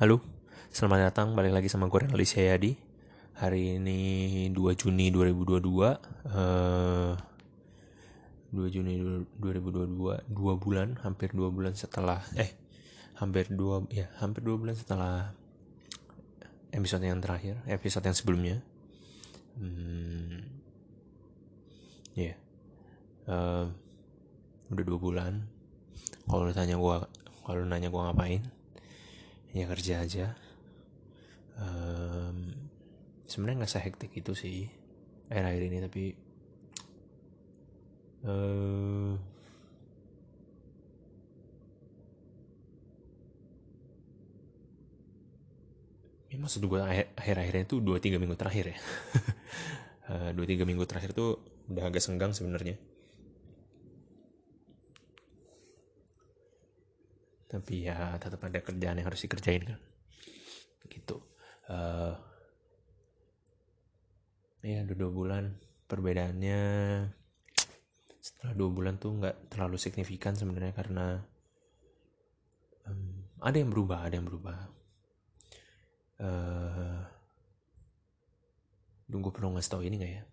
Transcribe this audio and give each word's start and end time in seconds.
Halo, 0.00 0.16
selamat 0.72 1.12
datang 1.12 1.36
balik 1.36 1.52
lagi 1.52 1.68
sama 1.68 1.84
gue 1.84 2.00
Renaldi 2.00 2.24
Syayadi. 2.24 2.72
Hari 3.36 3.76
ini 3.76 4.48
2 4.48 4.56
Juni 4.72 5.12
2022 5.12 5.60
uh, 5.60 7.12
2 8.48 8.56
Juni 8.72 8.96
2022 9.36 10.24
2 10.24 10.56
bulan, 10.56 10.96
hampir 11.04 11.36
2 11.36 11.52
bulan 11.52 11.76
setelah 11.76 12.24
Eh, 12.32 12.48
hampir 13.20 13.52
2 13.52 13.92
ya, 13.92 14.08
hampir 14.24 14.40
2 14.40 14.56
bulan 14.56 14.72
setelah 14.72 15.36
episode 16.72 17.04
yang 17.04 17.20
terakhir, 17.20 17.60
episode 17.68 18.08
yang 18.08 18.16
sebelumnya. 18.16 18.56
Hmm, 19.60 20.48
Ya 22.16 22.32
yeah. 22.32 22.36
uh, 23.28 23.68
Udah 24.72 24.80
2 24.80 24.96
bulan. 24.96 25.44
Kalau 26.24 26.48
ditanya 26.48 26.80
gue 26.80 26.96
kalau 27.44 27.68
nanya 27.68 27.92
gue 27.92 28.00
ngapain 28.00 28.59
ya 29.50 29.64
kerja 29.66 29.94
aja. 30.02 30.26
Um, 31.60 32.54
sebenarnya 33.26 33.64
nggak 33.64 33.74
sehektik 33.74 34.12
itu 34.16 34.32
sih 34.32 34.66
akhir-akhir 35.30 35.62
ini 35.70 35.78
tapi 35.84 36.04
uh, 38.26 39.14
ya 46.30 46.36
maksud 46.40 46.64
gue 46.64 46.80
akhir-akhirnya 47.14 47.64
itu 47.68 47.78
dua 47.78 48.02
tiga 48.02 48.18
minggu 48.18 48.34
terakhir 48.38 48.74
ya. 48.74 48.78
Eh, 50.10 50.34
dua 50.34 50.42
tiga 50.42 50.66
minggu 50.66 50.82
terakhir 50.90 51.14
tuh 51.14 51.38
udah 51.70 51.86
agak 51.86 52.02
senggang 52.02 52.34
sebenarnya 52.34 52.74
tapi 57.50 57.90
ya 57.90 58.14
tetap 58.22 58.38
ada 58.46 58.62
kerjaan 58.62 59.02
yang 59.02 59.08
harus 59.10 59.26
dikerjain 59.26 59.66
kan. 59.66 59.80
Gitu. 60.86 61.18
Uh, 61.66 62.14
ya 64.62 64.86
udah 64.86 64.96
dua 64.96 65.10
bulan. 65.10 65.44
Perbedaannya 65.90 66.62
setelah 68.22 68.54
dua 68.54 68.70
bulan 68.70 68.94
tuh 69.02 69.18
nggak 69.18 69.50
terlalu 69.50 69.74
signifikan 69.82 70.38
sebenarnya 70.38 70.70
karena 70.70 71.18
um, 72.86 73.26
ada 73.42 73.56
yang 73.58 73.74
berubah 73.74 74.06
ada 74.06 74.14
yang 74.14 74.30
berubah. 74.30 74.58
Uh, 76.20 77.02
gue 79.10 79.32
perlu 79.34 79.50
ngasih 79.58 79.70
tau 79.74 79.82
ini 79.82 79.98
nggak 79.98 80.12
ya? 80.14 80.24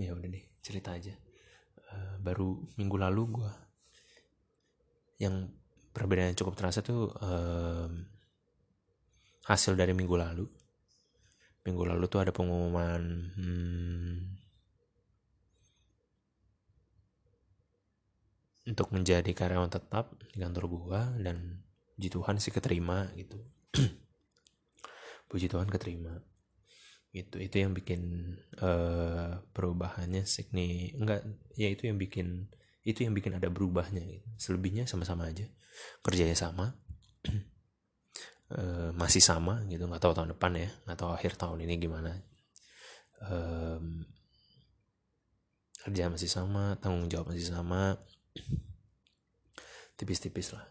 Ya 0.00 0.10
udah 0.16 0.28
deh 0.32 0.44
cerita 0.64 0.96
aja. 0.96 1.12
Uh, 1.92 2.16
baru 2.24 2.56
minggu 2.80 2.96
lalu 2.96 3.22
gue 3.36 3.52
yang 5.20 5.52
perbedaan 5.92 6.32
cukup 6.32 6.56
terasa 6.56 6.80
tuh 6.80 7.12
um, 7.20 8.08
hasil 9.44 9.76
dari 9.76 9.92
minggu 9.92 10.16
lalu. 10.16 10.48
Minggu 11.68 11.84
lalu 11.84 12.08
tuh 12.08 12.24
ada 12.24 12.32
pengumuman 12.32 13.02
hmm, 13.36 14.16
untuk 18.72 18.88
menjadi 18.96 19.28
karyawan 19.36 19.68
tetap 19.68 20.16
di 20.32 20.40
kantor 20.40 20.64
gua 20.72 21.00
dan 21.20 21.60
puji 22.00 22.08
Tuhan 22.08 22.40
sih 22.40 22.48
keterima 22.48 23.12
gitu. 23.12 23.36
Puji 25.28 25.52
Tuhan 25.52 25.68
keterima. 25.68 26.16
Gitu 27.12 27.36
itu 27.42 27.60
yang 27.60 27.76
bikin 27.76 28.32
uh, 28.62 29.42
perubahannya 29.52 30.24
signi 30.24 30.94
enggak 30.96 31.26
ya 31.58 31.68
itu 31.68 31.90
yang 31.90 31.98
bikin 31.98 32.46
itu 32.80 33.04
yang 33.04 33.12
bikin 33.12 33.36
ada 33.36 33.52
berubahnya 33.52 34.00
gitu. 34.00 34.28
selebihnya 34.40 34.88
sama-sama 34.88 35.28
aja. 35.28 35.44
Kerjanya 36.00 36.36
sama. 36.36 36.72
E, 38.48 38.60
masih 39.00 39.20
sama 39.20 39.60
gitu. 39.68 39.84
Nggak 39.84 40.00
tahu 40.00 40.12
tahun 40.16 40.32
depan 40.36 40.52
ya. 40.56 40.68
Nggak 40.88 40.98
tahu 40.98 41.10
akhir 41.12 41.32
tahun 41.36 41.68
ini 41.68 41.74
gimana. 41.76 42.12
E, 43.20 43.36
kerja 45.84 46.08
masih 46.08 46.28
sama 46.32 46.76
tanggung 46.80 47.08
jawab 47.12 47.36
masih 47.36 47.52
sama. 47.52 48.00
Tipis-tipis 50.00 50.56
lah. 50.56 50.64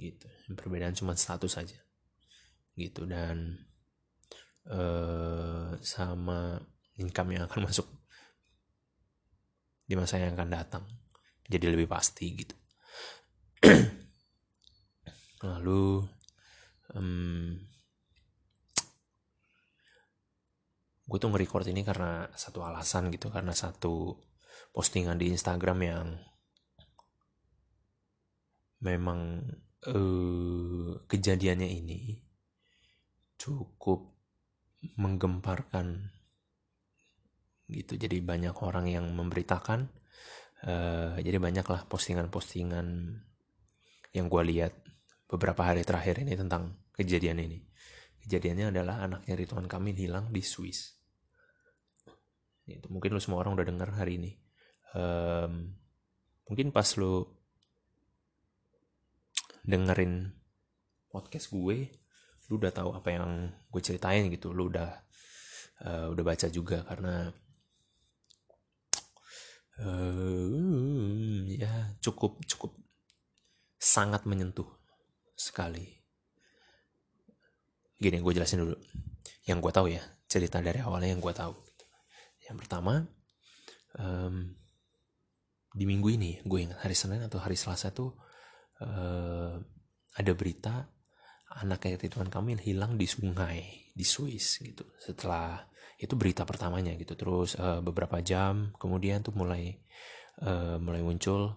Gitu. 0.00 0.28
Perbedaan 0.56 0.96
cuma 0.96 1.12
status 1.12 1.60
saja 1.60 1.76
gitu. 2.72 3.04
Dan 3.04 3.52
e, 4.64 4.80
sama 5.84 6.56
income 6.96 7.36
yang 7.36 7.44
akan 7.44 7.60
masuk 7.68 7.95
di 9.86 9.94
masa 9.94 10.18
yang 10.18 10.34
akan 10.34 10.50
datang. 10.50 10.84
Jadi 11.46 11.64
lebih 11.70 11.86
pasti 11.86 12.26
gitu. 12.34 12.56
Lalu 15.46 16.02
um, 16.98 17.54
gue 21.06 21.18
tuh 21.22 21.30
nge-record 21.30 21.70
ini 21.70 21.86
karena 21.86 22.26
satu 22.34 22.66
alasan 22.66 23.14
gitu 23.14 23.30
karena 23.30 23.54
satu 23.54 24.18
postingan 24.74 25.14
di 25.14 25.30
Instagram 25.30 25.78
yang 25.86 26.06
memang 28.82 29.46
uh, 29.86 30.90
kejadiannya 31.06 31.70
ini 31.70 32.18
cukup 33.38 34.10
menggemparkan 34.98 36.15
gitu. 37.66 37.98
Jadi 37.98 38.22
banyak 38.22 38.54
orang 38.62 38.86
yang 38.86 39.06
memberitakan 39.10 39.90
uh, 40.66 41.18
jadi 41.18 41.38
banyaklah 41.38 41.86
postingan-postingan 41.90 42.86
yang 44.14 44.26
gue 44.30 44.42
lihat 44.48 44.72
beberapa 45.26 45.66
hari 45.66 45.82
terakhir 45.82 46.22
ini 46.22 46.38
tentang 46.38 46.78
kejadian 46.94 47.42
ini. 47.42 47.58
Kejadiannya 48.26 48.74
adalah 48.74 49.06
anaknya 49.06 49.34
Ridwan 49.38 49.70
Kamil 49.70 49.94
hilang 49.94 50.30
di 50.34 50.42
Swiss. 50.42 50.94
Itu 52.66 52.90
mungkin 52.90 53.14
lo 53.14 53.22
semua 53.22 53.42
orang 53.42 53.54
udah 53.54 53.66
dengar 53.66 53.94
hari 53.94 54.18
ini. 54.18 54.32
Um, 54.96 55.76
mungkin 56.50 56.74
pas 56.74 56.86
lo 56.98 57.38
dengerin 59.66 60.30
podcast 61.10 61.50
gue 61.50 61.90
lu 62.46 62.62
udah 62.62 62.70
tahu 62.70 62.94
apa 62.94 63.08
yang 63.10 63.50
gue 63.70 63.82
ceritain 63.82 64.26
gitu. 64.30 64.54
Lu 64.54 64.70
udah 64.70 64.90
uh, 65.86 66.06
udah 66.10 66.24
baca 66.26 66.46
juga 66.50 66.82
karena 66.86 67.30
uh, 69.82 71.44
ya 71.50 71.96
cukup 72.00 72.40
cukup 72.46 72.72
sangat 73.76 74.24
menyentuh 74.24 74.66
sekali. 75.36 75.96
Gini 77.96 78.20
gue 78.20 78.32
jelasin 78.32 78.64
dulu. 78.64 78.76
Yang 79.44 79.58
gue 79.62 79.72
tahu 79.72 79.86
ya 79.92 80.02
cerita 80.26 80.60
dari 80.60 80.80
awalnya 80.80 81.12
yang 81.16 81.22
gue 81.22 81.32
tahu. 81.32 81.54
Yang 82.46 82.56
pertama 82.64 83.04
um, 83.98 84.54
di 85.76 85.84
minggu 85.84 86.08
ini 86.08 86.40
gue 86.44 86.58
ingat 86.64 86.80
hari 86.84 86.96
Senin 86.96 87.24
atau 87.24 87.40
hari 87.40 87.56
Selasa 87.56 87.92
tuh 87.92 88.16
uh, 88.80 89.56
ada 90.16 90.32
berita 90.32 90.88
anak 91.56 91.88
Ridwan 92.00 92.28
Kamil 92.28 92.60
hilang 92.60 93.00
di 93.00 93.08
sungai 93.08 93.92
di 93.96 94.04
Swiss 94.04 94.60
gitu. 94.60 94.84
Setelah 95.00 95.64
itu 95.96 96.14
berita 96.14 96.44
pertamanya 96.44 96.92
gitu. 96.96 97.16
Terus 97.16 97.56
uh, 97.56 97.80
beberapa 97.80 98.20
jam 98.20 98.72
kemudian 98.76 99.24
tuh 99.24 99.32
mulai 99.32 99.80
uh, 100.44 100.76
mulai 100.76 101.00
muncul 101.00 101.56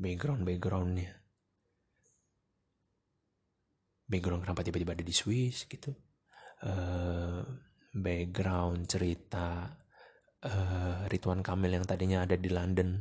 background 0.00 0.48
backgroundnya 0.48 1.20
background 4.10 4.42
kenapa 4.42 4.66
tiba-tiba 4.66 4.92
ada 4.98 5.04
di 5.06 5.14
Swiss 5.14 5.70
gitu. 5.70 5.94
Uh, 6.60 7.40
background 7.96 8.84
cerita 8.84 9.70
uh, 10.44 11.08
Ridwan 11.08 11.40
Kamil 11.40 11.80
yang 11.80 11.86
tadinya 11.88 12.26
ada 12.26 12.36
di 12.36 12.50
London 12.52 13.00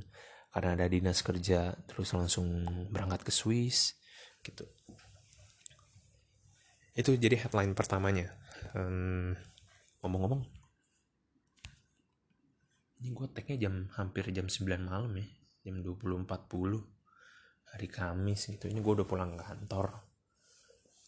karena 0.49 0.79
ada 0.79 0.87
dinas 0.87 1.19
kerja 1.21 1.75
terus 1.89 2.13
langsung 2.13 2.47
berangkat 2.93 3.25
ke 3.25 3.31
Swiss 3.33 3.97
gitu. 4.45 4.69
Itu 6.93 7.17
jadi 7.17 7.41
headline 7.41 7.73
pertamanya 7.73 8.39
um, 8.75 9.33
ngomong-ngomong. 10.03 10.41
Ini 12.99 13.15
gue 13.15 13.27
tagnya 13.31 13.57
jam 13.69 13.87
hampir 13.95 14.27
jam 14.35 14.51
9 14.51 14.67
malam 14.83 15.11
ya. 15.15 15.27
Jam 15.69 15.79
20.40 15.79 16.27
hari 17.71 17.87
Kamis 17.87 18.41
gitu. 18.51 18.67
Ini 18.67 18.79
gue 18.83 18.93
udah 18.99 19.07
pulang 19.07 19.39
kantor. 19.39 20.03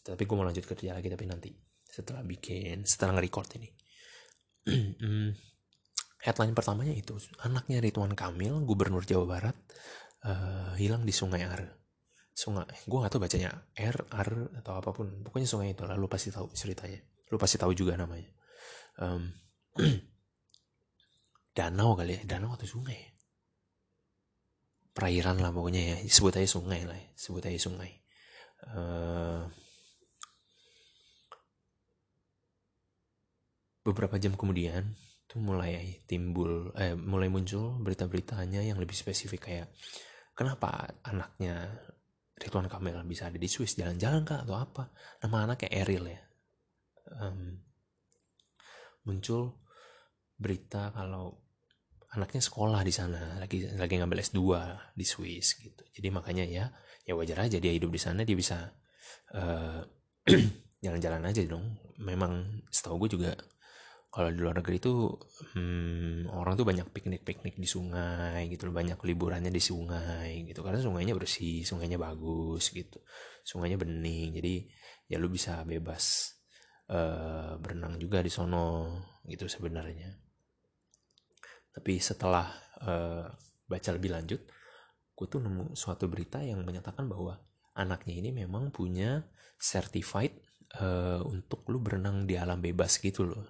Tapi 0.01 0.23
gue 0.23 0.35
mau 0.35 0.47
lanjut 0.47 0.65
kerja 0.65 0.95
lagi 0.97 1.11
tapi 1.11 1.25
nanti 1.29 1.51
setelah 1.91 2.23
bikin 2.23 2.87
setelah 2.87 3.19
nge-record 3.19 3.59
ini. 3.59 3.69
Headline 6.25 6.53
pertamanya 6.53 6.93
itu 6.93 7.17
anaknya 7.41 7.81
Ridwan 7.81 8.13
Kamil 8.13 8.61
gubernur 8.63 9.03
Jawa 9.03 9.25
Barat 9.25 9.57
uh, 10.25 10.73
hilang 10.77 11.03
di 11.03 11.11
Sungai 11.11 11.43
Are. 11.43 11.67
Sungai 12.31 12.65
gue 12.87 12.97
gak 13.03 13.11
tau 13.11 13.21
bacanya 13.21 13.51
R 13.75 13.97
R 14.07 14.29
atau 14.63 14.73
apa 14.79 14.89
pun. 14.95 15.11
Pokoknya 15.27 15.49
sungai 15.49 15.75
itu 15.75 15.83
lalu 15.83 16.07
pasti 16.07 16.31
tahu 16.31 16.49
ceritanya 16.55 17.10
lu 17.31 17.39
pasti 17.39 17.55
tahu 17.55 17.71
juga 17.71 17.95
namanya. 17.95 18.27
Um, 18.99 19.31
danau 21.57 21.95
kali 21.95 22.19
ya 22.19 22.21
danau 22.27 22.55
atau 22.55 22.67
sungai 22.67 23.11
perairan 24.91 25.39
lah 25.39 25.51
pokoknya 25.55 25.81
ya 25.95 25.95
sebut 26.07 26.35
aja 26.35 26.47
sungai 26.47 26.83
lah 26.83 26.95
ya. 26.95 27.07
sebut 27.15 27.43
aja 27.47 27.59
sungai. 27.59 27.91
Uh, 28.61 29.47
beberapa 33.81 34.19
jam 34.21 34.37
kemudian 34.37 34.93
tuh 35.25 35.41
mulai 35.41 36.03
timbul 36.05 36.69
eh 36.77 36.93
mulai 36.93 37.31
muncul 37.31 37.81
berita-beritanya 37.81 38.61
yang 38.61 38.77
lebih 38.77 38.93
spesifik 38.93 39.49
kayak 39.49 39.67
kenapa 40.37 41.01
anaknya 41.07 41.81
Ridwan 42.37 42.69
Kamil 42.69 42.99
bisa 43.07 43.31
ada 43.31 43.39
di 43.39 43.49
Swiss? 43.49 43.79
Jalan-jalan 43.79 44.27
kah 44.27 44.43
atau 44.43 44.59
apa? 44.59 44.91
Nama 45.23 45.49
anaknya 45.49 45.69
Eril 45.71 46.05
ya 46.09 46.21
um, 47.19 47.59
muncul 49.05 49.61
berita 50.37 50.89
kalau 50.93 51.37
anaknya 52.11 52.43
sekolah 52.43 52.81
di 52.83 52.91
sana 52.91 53.39
lagi 53.39 53.63
lagi 53.71 53.95
ngambil 53.95 54.19
S2 54.19 54.41
di 54.91 55.05
Swiss 55.07 55.55
gitu. 55.55 55.83
Jadi 55.95 56.07
makanya 56.11 56.43
ya 56.43 56.65
ya 57.07 57.13
wajar 57.15 57.47
aja 57.47 57.57
dia 57.57 57.71
hidup 57.71 57.93
di 57.93 58.01
sana 58.01 58.27
dia 58.27 58.35
bisa 58.35 58.67
uh, 59.31 59.79
jalan-jalan 60.83 61.23
aja 61.23 61.41
dong. 61.47 61.79
Memang 62.03 62.65
setahu 62.67 63.07
gue 63.07 63.09
juga 63.15 63.31
kalau 64.11 64.27
di 64.27 64.43
luar 64.43 64.59
negeri 64.59 64.75
itu 64.75 65.15
hmm, 65.55 66.35
orang 66.35 66.59
tuh 66.59 66.67
banyak 66.67 66.91
piknik-piknik 66.91 67.55
di 67.55 67.63
sungai 67.63 68.51
gitu 68.51 68.67
loh 68.67 68.75
banyak 68.75 68.99
liburannya 68.99 69.47
di 69.47 69.63
sungai 69.63 70.51
gitu. 70.51 70.59
Karena 70.67 70.83
sungainya 70.83 71.15
bersih 71.15 71.63
sungainya 71.63 71.95
bagus 71.95 72.75
gitu 72.75 72.99
sungainya 73.47 73.79
bening. 73.79 74.35
Jadi 74.35 74.67
ya 75.07 75.15
lu 75.15 75.31
bisa 75.31 75.63
bebas 75.63 76.35
uh, 76.91 77.55
berenang 77.57 77.95
juga 77.97 78.19
di 78.19 78.29
sono 78.29 78.99
gitu 79.25 79.47
sebenarnya. 79.47 80.11
Tapi 81.71 81.97
setelah 82.03 82.51
uh, 82.83 83.25
baca 83.65 83.89
lebih 83.95 84.11
lanjut 84.11 84.41
gue 85.21 85.27
tuh 85.29 85.37
nemu 85.37 85.77
suatu 85.77 86.09
berita 86.09 86.41
yang 86.41 86.65
menyatakan 86.65 87.05
bahwa 87.05 87.37
anaknya 87.77 88.25
ini 88.25 88.33
memang 88.33 88.73
punya 88.73 89.21
certified 89.61 90.33
uh, 90.81 91.21
untuk 91.21 91.61
lu 91.69 91.77
berenang 91.77 92.25
di 92.25 92.35
alam 92.35 92.57
bebas 92.57 92.97
gitu 92.97 93.29
loh. 93.29 93.45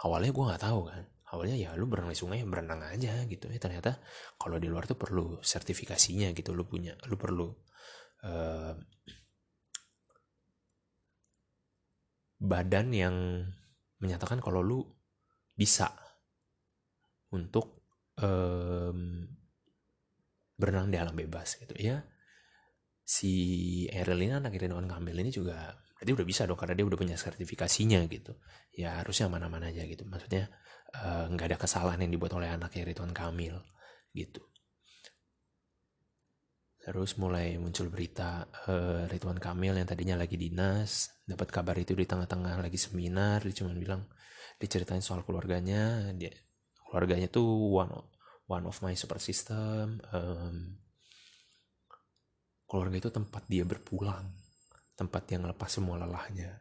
Awalnya 0.00 0.32
gue 0.32 0.44
nggak 0.48 0.64
tahu 0.64 0.80
kan. 0.88 1.04
Awalnya 1.30 1.56
ya 1.60 1.70
lu 1.76 1.86
berenang 1.86 2.10
di 2.10 2.18
sungai 2.18 2.40
berenang 2.48 2.80
aja 2.88 3.20
gitu. 3.28 3.52
Ya 3.52 3.60
ternyata 3.60 4.00
kalau 4.40 4.56
di 4.56 4.66
luar 4.72 4.88
tuh 4.88 4.96
perlu 4.96 5.38
sertifikasinya 5.44 6.32
gitu 6.32 6.56
lu 6.56 6.64
punya 6.64 6.96
lu 7.04 7.20
perlu 7.20 7.52
uh, 8.24 8.72
badan 12.40 12.88
yang 12.96 13.16
menyatakan 14.00 14.40
kalau 14.40 14.64
lu 14.64 14.80
bisa 15.52 15.92
untuk 17.36 17.84
um, 18.16 19.28
berenang 20.56 20.88
di 20.88 20.96
alam 20.96 21.12
bebas 21.12 21.60
gitu. 21.60 21.76
Ya 21.76 22.00
si 23.04 23.84
Eril 23.92 24.24
ini 24.24 24.32
anak 24.40 24.56
Ridwan 24.56 24.88
Kamil 24.88 25.20
ini 25.20 25.30
juga 25.34 25.76
berarti 25.98 26.16
udah 26.16 26.26
bisa 26.26 26.48
dong 26.48 26.56
karena 26.56 26.80
dia 26.80 26.86
udah 26.88 26.98
punya 26.98 27.16
sertifikasinya 27.20 28.00
gitu. 28.08 28.40
Ya 28.72 28.96
harusnya 28.98 29.28
mana-mana 29.28 29.68
aja 29.68 29.84
gitu. 29.84 30.08
Maksudnya 30.08 30.48
eh, 30.96 31.24
nggak 31.28 31.46
uh, 31.46 31.50
ada 31.54 31.58
kesalahan 31.60 32.00
yang 32.08 32.12
dibuat 32.16 32.32
oleh 32.32 32.48
anaknya 32.48 32.88
Ridwan 32.88 33.12
Kamil 33.12 33.60
gitu 34.16 34.49
terus 36.80 37.20
mulai 37.20 37.60
muncul 37.60 37.92
berita 37.92 38.48
uh, 38.68 39.04
Ridwan 39.04 39.36
Kamil 39.36 39.76
yang 39.76 39.88
tadinya 39.88 40.16
lagi 40.16 40.40
dinas 40.40 41.12
dapat 41.28 41.52
kabar 41.52 41.76
itu 41.76 41.92
di 41.92 42.08
tengah-tengah 42.08 42.56
lagi 42.56 42.80
seminar 42.80 43.44
dia 43.44 43.54
cuma 43.60 43.76
bilang 43.76 44.08
diceritain 44.56 45.04
soal 45.04 45.20
keluarganya 45.22 46.08
dia 46.16 46.32
keluarganya 46.88 47.28
tuh 47.28 47.46
one 47.76 47.92
one 48.48 48.64
of 48.64 48.76
my 48.80 48.96
super 48.96 49.20
system 49.20 50.00
um, 50.10 50.80
keluarga 52.64 52.96
itu 52.96 53.10
tempat 53.12 53.44
dia 53.44 53.68
berpulang 53.68 54.40
tempat 55.00 55.24
yang 55.32 55.48
lepas 55.48 55.72
semua 55.72 55.96
lelahnya. 55.96 56.60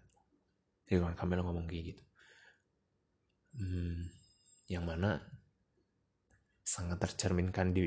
Ridwan 0.87 1.19
Kamil 1.19 1.43
ngomong 1.43 1.67
kayak 1.67 1.91
gitu. 1.91 2.03
Hmm, 3.59 4.07
yang 4.71 4.87
mana 4.87 5.19
sangat 6.69 7.01
tercerminkan 7.01 7.73
di 7.73 7.81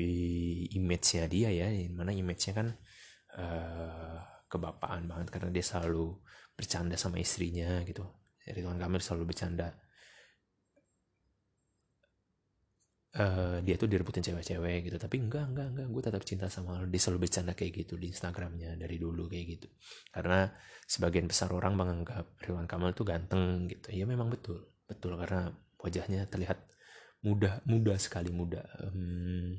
image-nya 0.75 1.31
dia 1.31 1.49
ya 1.55 1.71
mana 1.95 2.11
image-nya 2.11 2.51
kan 2.51 2.67
uh, 3.39 4.19
kebapaan 4.51 5.07
banget 5.07 5.27
karena 5.31 5.49
dia 5.55 5.63
selalu 5.63 6.19
bercanda 6.53 6.99
sama 6.99 7.17
istrinya 7.17 7.79
gitu. 7.87 8.03
Ridwan 8.43 8.77
Kamil 8.77 8.99
selalu 8.99 9.31
bercanda. 9.31 9.71
Uh, 13.13 13.61
dia 13.61 13.77
tuh 13.77 13.85
direbutin 13.85 14.25
cewek-cewek 14.25 14.89
gitu 14.89 14.97
tapi 14.97 15.21
enggak 15.21 15.47
enggak 15.53 15.67
enggak. 15.73 15.87
Gue 15.87 16.01
tetap 16.03 16.23
cinta 16.27 16.45
sama 16.51 16.81
lo 16.81 16.85
dia 16.89 17.01
selalu 17.01 17.29
bercanda 17.29 17.53
kayak 17.53 17.85
gitu 17.85 17.93
di 17.95 18.11
Instagramnya 18.11 18.75
dari 18.75 18.97
dulu 18.99 19.31
kayak 19.31 19.45
gitu. 19.57 19.67
Karena 20.11 20.49
sebagian 20.85 21.25
besar 21.31 21.49
orang 21.55 21.73
menganggap 21.79 22.35
Ridwan 22.43 22.67
Kamil 22.67 22.91
tuh 22.93 23.07
ganteng 23.07 23.71
gitu. 23.71 23.95
Ya 23.95 24.03
memang 24.03 24.27
betul 24.27 24.75
betul. 24.85 25.15
Karena 25.15 25.49
wajahnya 25.79 26.27
terlihat 26.27 26.67
muda 27.23 27.63
muda 27.63 27.95
sekali 27.95 28.29
muda 28.29 28.61
um, 28.83 29.55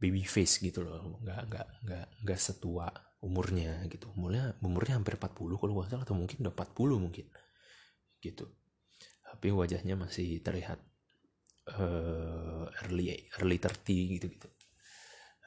baby 0.00 0.24
face 0.24 0.60
gitu 0.60 0.84
loh. 0.84 1.20
Nggak 1.20 1.40
nggak 1.48 1.66
nggak 1.84 2.06
nggak 2.24 2.40
setua 2.40 2.88
umurnya 3.24 3.84
gitu. 3.88 4.12
Umurnya 4.16 4.56
umurnya 4.60 5.00
hampir 5.00 5.16
40 5.16 5.60
kalau 5.60 5.72
gak 5.80 5.88
salah 5.92 6.04
atau 6.04 6.16
mungkin 6.16 6.44
udah 6.44 6.52
40 6.52 7.04
mungkin 7.04 7.26
gitu. 8.20 8.44
Tapi 9.24 9.48
wajahnya 9.52 9.96
masih 9.96 10.40
terlihat 10.44 10.80
uh, 11.76 12.68
early 12.84 13.28
early 13.40 13.56
30 13.56 14.16
gitu 14.20 14.26
gitu. 14.28 14.48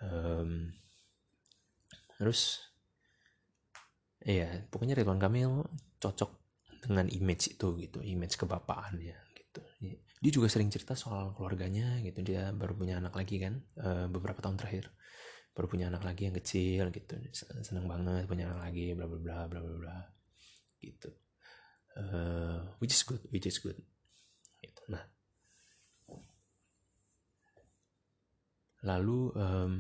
Um, 0.02 0.74
terus 2.18 2.62
ya 4.22 4.50
pokoknya 4.70 4.98
Ridwan 4.98 5.22
Kamil 5.22 5.66
cocok 6.02 6.32
dengan 6.86 7.10
image 7.10 7.58
itu 7.58 7.74
gitu 7.78 8.00
image 8.06 8.38
kebapaannya 8.38 9.18
gitu 9.34 9.62
dia 10.18 10.32
juga 10.34 10.50
sering 10.50 10.74
cerita 10.74 10.98
soal 10.98 11.34
keluarganya 11.38 12.02
gitu. 12.02 12.26
Dia 12.26 12.50
baru 12.50 12.74
punya 12.74 12.98
anak 12.98 13.14
lagi 13.14 13.38
kan 13.38 13.62
uh, 13.78 14.06
beberapa 14.10 14.42
tahun 14.42 14.58
terakhir. 14.58 14.90
Baru 15.54 15.70
punya 15.70 15.90
anak 15.90 16.06
lagi 16.06 16.30
yang 16.30 16.36
kecil 16.38 16.90
gitu. 16.90 17.18
Senang 17.62 17.86
banget 17.86 18.26
punya 18.26 18.50
anak 18.50 18.70
lagi 18.70 18.94
bla 18.98 19.06
bla 19.06 19.20
bla 19.22 19.38
bla 19.46 19.60
bla 19.62 19.76
bla 19.78 19.98
gitu. 20.82 21.10
Uh, 21.98 22.62
which 22.78 22.94
is 22.94 23.02
good 23.02 23.22
which 23.30 23.46
is 23.46 23.58
good 23.62 23.78
gitu. 24.62 24.82
nah. 24.90 25.06
Lalu 28.86 29.34
um, 29.34 29.72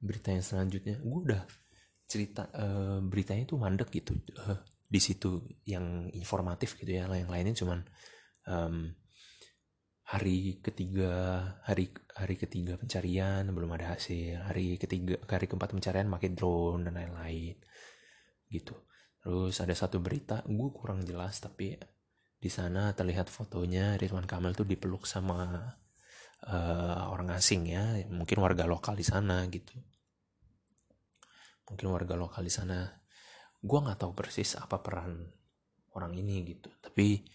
berita 0.00 0.32
yang 0.32 0.44
selanjutnya 0.44 0.96
gue 1.00 1.20
udah 1.28 1.42
cerita 2.08 2.48
uh, 2.56 3.00
beritanya 3.04 3.44
tuh 3.44 3.60
mandek 3.60 3.88
gitu. 3.92 4.16
Uh, 4.36 4.56
di 4.88 5.00
situ 5.00 5.44
yang 5.68 6.08
informatif 6.16 6.72
gitu 6.80 6.88
ya 6.88 7.04
yang 7.04 7.28
lainnya 7.28 7.52
cuman 7.52 7.84
um, 8.48 8.88
hari 10.08 10.56
ketiga 10.64 11.12
hari 11.68 11.92
hari 12.16 12.40
ketiga 12.40 12.80
pencarian 12.80 13.44
belum 13.52 13.76
ada 13.76 13.92
hasil. 13.92 14.40
Hari 14.40 14.80
ketiga 14.80 15.20
hari 15.28 15.44
keempat 15.44 15.76
pencarian 15.76 16.08
pakai 16.08 16.32
drone 16.32 16.88
dan 16.88 16.96
lain-lain. 16.96 17.60
Gitu. 18.48 18.72
Terus 19.20 19.60
ada 19.60 19.74
satu 19.76 20.00
berita 20.00 20.40
gue 20.48 20.70
kurang 20.72 21.04
jelas 21.04 21.36
tapi 21.44 21.76
di 22.38 22.48
sana 22.48 22.96
terlihat 22.96 23.28
fotonya 23.28 24.00
Ridwan 24.00 24.24
Kamil 24.24 24.56
tuh 24.56 24.64
dipeluk 24.64 25.04
sama 25.04 25.44
uh, 26.48 27.02
orang 27.12 27.36
asing 27.36 27.68
ya. 27.68 28.00
Mungkin 28.08 28.40
warga 28.40 28.64
lokal 28.64 28.96
di 28.96 29.04
sana 29.04 29.44
gitu. 29.52 29.76
Mungkin 31.68 31.84
warga 31.92 32.16
lokal 32.16 32.48
di 32.48 32.52
sana. 32.54 32.80
Gue 33.60 33.78
nggak 33.84 34.00
tahu 34.00 34.16
persis 34.16 34.56
apa 34.56 34.80
peran 34.80 35.20
orang 35.92 36.16
ini 36.16 36.48
gitu. 36.48 36.72
Tapi 36.80 37.28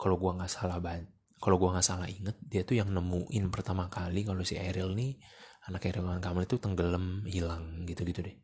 kalau 0.00 0.16
gue 0.16 0.32
nggak 0.32 0.48
salah 0.48 0.80
banget 0.80 1.15
kalau 1.36 1.60
gue 1.60 1.68
nggak 1.68 1.84
salah 1.84 2.08
inget 2.08 2.36
dia 2.40 2.64
tuh 2.64 2.80
yang 2.80 2.88
nemuin 2.88 3.44
pertama 3.52 3.92
kali 3.92 4.24
kalau 4.24 4.40
si 4.40 4.56
Eril 4.56 4.96
nih 4.96 5.20
anak 5.68 5.84
Eril 5.90 6.06
Kamil 6.22 6.46
itu 6.46 6.56
tenggelam 6.56 7.26
hilang 7.26 7.84
gitu 7.84 8.06
gitu 8.06 8.22
deh. 8.24 8.36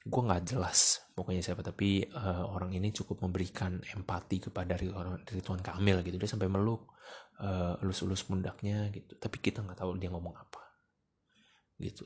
Gue 0.00 0.22
nggak 0.24 0.54
jelas 0.54 1.00
pokoknya 1.12 1.42
siapa 1.44 1.60
tapi 1.60 2.06
uh, 2.08 2.44
orang 2.48 2.72
ini 2.72 2.92
cukup 2.94 3.20
memberikan 3.24 3.80
empati 3.82 4.48
kepada 4.48 4.76
Ridwan 4.76 5.60
Kamil 5.60 6.00
gitu. 6.06 6.16
Dia 6.16 6.30
sampai 6.30 6.48
meluk 6.48 6.94
uh, 7.42 7.80
elus-elus 7.82 8.24
pundaknya 8.24 8.88
gitu. 8.92 9.16
Tapi 9.16 9.36
kita 9.40 9.64
nggak 9.64 9.80
tahu 9.80 9.96
dia 9.98 10.08
ngomong 10.12 10.36
apa 10.36 10.62
gitu. 11.80 12.04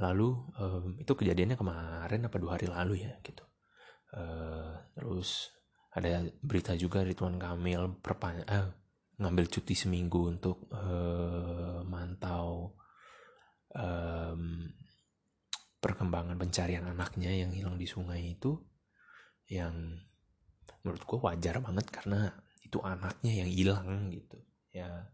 Lalu 0.00 0.28
um, 0.58 0.86
itu 0.98 1.12
kejadiannya 1.12 1.58
kemarin 1.58 2.26
apa 2.26 2.36
dua 2.38 2.56
hari 2.56 2.66
lalu 2.70 3.06
ya 3.06 3.12
gitu. 3.22 3.44
Uh, 4.12 4.78
terus 4.94 5.50
ada 5.92 6.24
berita 6.40 6.72
juga 6.72 7.04
Ridwan 7.04 7.36
Kamil 7.36 8.00
perpan 8.00 8.40
uh, 8.48 8.68
ngambil 9.20 9.46
cuti 9.52 9.76
seminggu 9.76 10.32
untuk 10.32 10.72
uh, 10.72 11.84
mantau 11.84 12.72
um, 13.76 14.72
perkembangan 15.82 16.38
pencarian 16.40 16.88
anaknya 16.88 17.44
yang 17.44 17.52
hilang 17.52 17.76
di 17.76 17.84
sungai 17.84 18.32
itu 18.32 18.56
yang 19.52 20.00
menurut 20.80 21.02
gue 21.04 21.18
wajar 21.20 21.60
banget 21.60 21.86
karena 21.92 22.32
itu 22.64 22.80
anaknya 22.80 23.44
yang 23.44 23.50
hilang 23.52 23.88
gitu. 24.08 24.38
Ya 24.72 25.12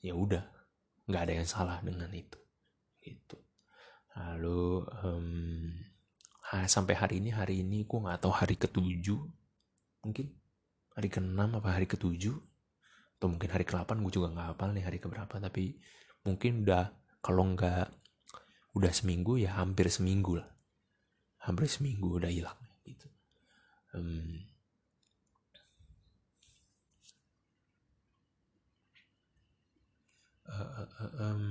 ya 0.00 0.16
udah 0.16 0.42
nggak 1.06 1.22
ada 1.28 1.34
yang 1.36 1.48
salah 1.48 1.78
dengan 1.84 2.08
itu 2.16 2.40
gitu. 3.04 3.36
Lalu 4.16 4.88
um, 5.04 5.28
sampai 6.52 6.92
hari 6.92 7.14
ini 7.24 7.32
hari 7.32 7.64
ini 7.64 7.88
gue 7.88 7.98
nggak 7.98 8.20
tahu 8.20 8.32
hari 8.36 8.60
ketujuh. 8.60 9.20
Mungkin 10.04 10.26
hari 10.92 11.08
keenam 11.08 11.56
apa 11.56 11.80
hari 11.80 11.88
ketujuh? 11.88 12.36
Atau 13.16 13.32
mungkin 13.32 13.48
hari 13.48 13.64
ke-8 13.64 13.88
gue 14.04 14.12
juga 14.12 14.28
nggak 14.36 14.46
hafal 14.52 14.76
nih 14.76 14.84
hari 14.84 14.98
keberapa. 15.00 15.40
Tapi 15.40 15.80
mungkin 16.28 16.68
udah 16.68 16.92
kalau 17.24 17.56
nggak 17.56 17.88
udah 18.76 18.92
seminggu 18.92 19.40
ya 19.40 19.56
hampir 19.56 19.88
seminggu 19.88 20.36
lah. 20.44 20.48
Hampir 21.48 21.72
seminggu 21.72 22.20
udah 22.20 22.28
hilang 22.28 22.60
gitu. 22.84 23.08
Um, 23.96 24.44
uh, 30.52 30.84
uh, 30.84 31.12
um, 31.16 31.42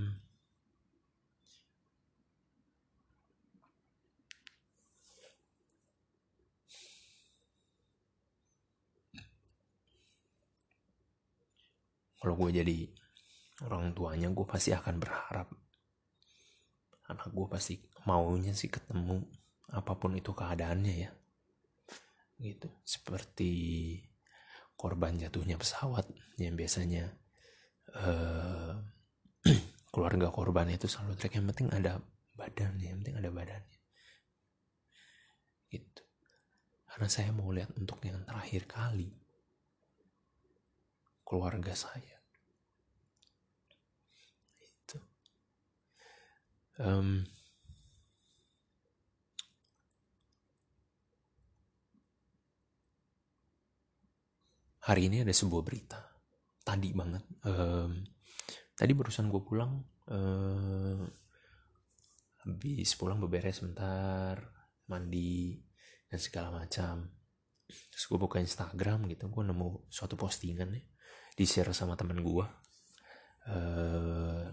kalau 12.22 12.38
gue 12.38 12.62
jadi 12.62 12.78
orang 13.66 13.98
tuanya 13.98 14.30
gue 14.30 14.46
pasti 14.46 14.70
akan 14.78 14.96
berharap 15.02 15.50
anak 17.10 17.28
gue 17.34 17.48
pasti 17.50 17.76
maunya 18.08 18.54
sih 18.56 18.72
ketemu 18.72 19.26
apa 19.74 19.98
pun 19.98 20.16
itu 20.16 20.32
keadaannya 20.32 20.96
ya. 20.96 21.12
Gitu. 22.42 22.70
Seperti 22.86 23.52
korban 24.78 25.18
jatuhnya 25.20 25.58
pesawat 25.60 26.08
yang 26.42 26.58
biasanya 26.58 27.10
uh, 27.94 28.74
keluarga 29.94 30.30
korban 30.34 30.72
itu 30.72 30.88
selalu 30.90 31.20
track 31.20 31.38
yang 31.38 31.50
penting 31.52 31.70
ada 31.70 32.02
badannya 32.34 32.90
yang 32.90 32.98
penting 33.04 33.18
ada 33.20 33.30
badannya 33.30 33.80
gitu. 35.70 36.04
Karena 36.90 37.08
saya 37.08 37.32
mau 37.32 37.48
lihat 37.54 37.72
untuk 37.78 38.04
yang 38.04 38.26
terakhir 38.28 38.68
kali 38.68 39.21
keluarga 41.32 41.72
saya. 41.72 42.20
Itu. 44.84 45.00
Um, 46.76 47.24
hari 54.84 55.08
ini 55.08 55.24
ada 55.24 55.32
sebuah 55.32 55.64
berita 55.64 56.04
tadi 56.68 56.92
banget 56.92 57.24
um, 57.48 58.02
tadi 58.76 58.92
barusan 58.92 59.32
gue 59.32 59.40
pulang 59.40 59.78
um, 60.10 61.06
habis 62.44 62.92
pulang 62.98 63.22
beberes 63.22 63.62
sebentar 63.62 64.42
mandi 64.90 65.62
dan 66.12 66.20
segala 66.20 66.66
macam 66.66 67.08
terus 67.70 68.04
gue 68.10 68.20
buka 68.20 68.42
Instagram 68.42 69.08
gitu 69.08 69.30
gue 69.30 69.44
nemu 69.48 69.88
suatu 69.88 70.18
postingan 70.18 70.74
nih 70.74 70.91
di 71.36 71.46
share 71.48 71.72
sama 71.72 71.96
temen 71.96 72.20
gue 72.20 72.46
uh, 73.48 74.46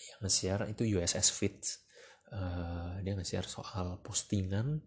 yang 0.00 0.20
nge-share 0.24 0.68
itu 0.68 0.82
USS 0.98 1.28
Fit 1.32 1.60
uh, 2.34 2.98
dia 3.00 3.14
nge-share 3.14 3.46
soal 3.46 4.00
postingan 4.02 4.80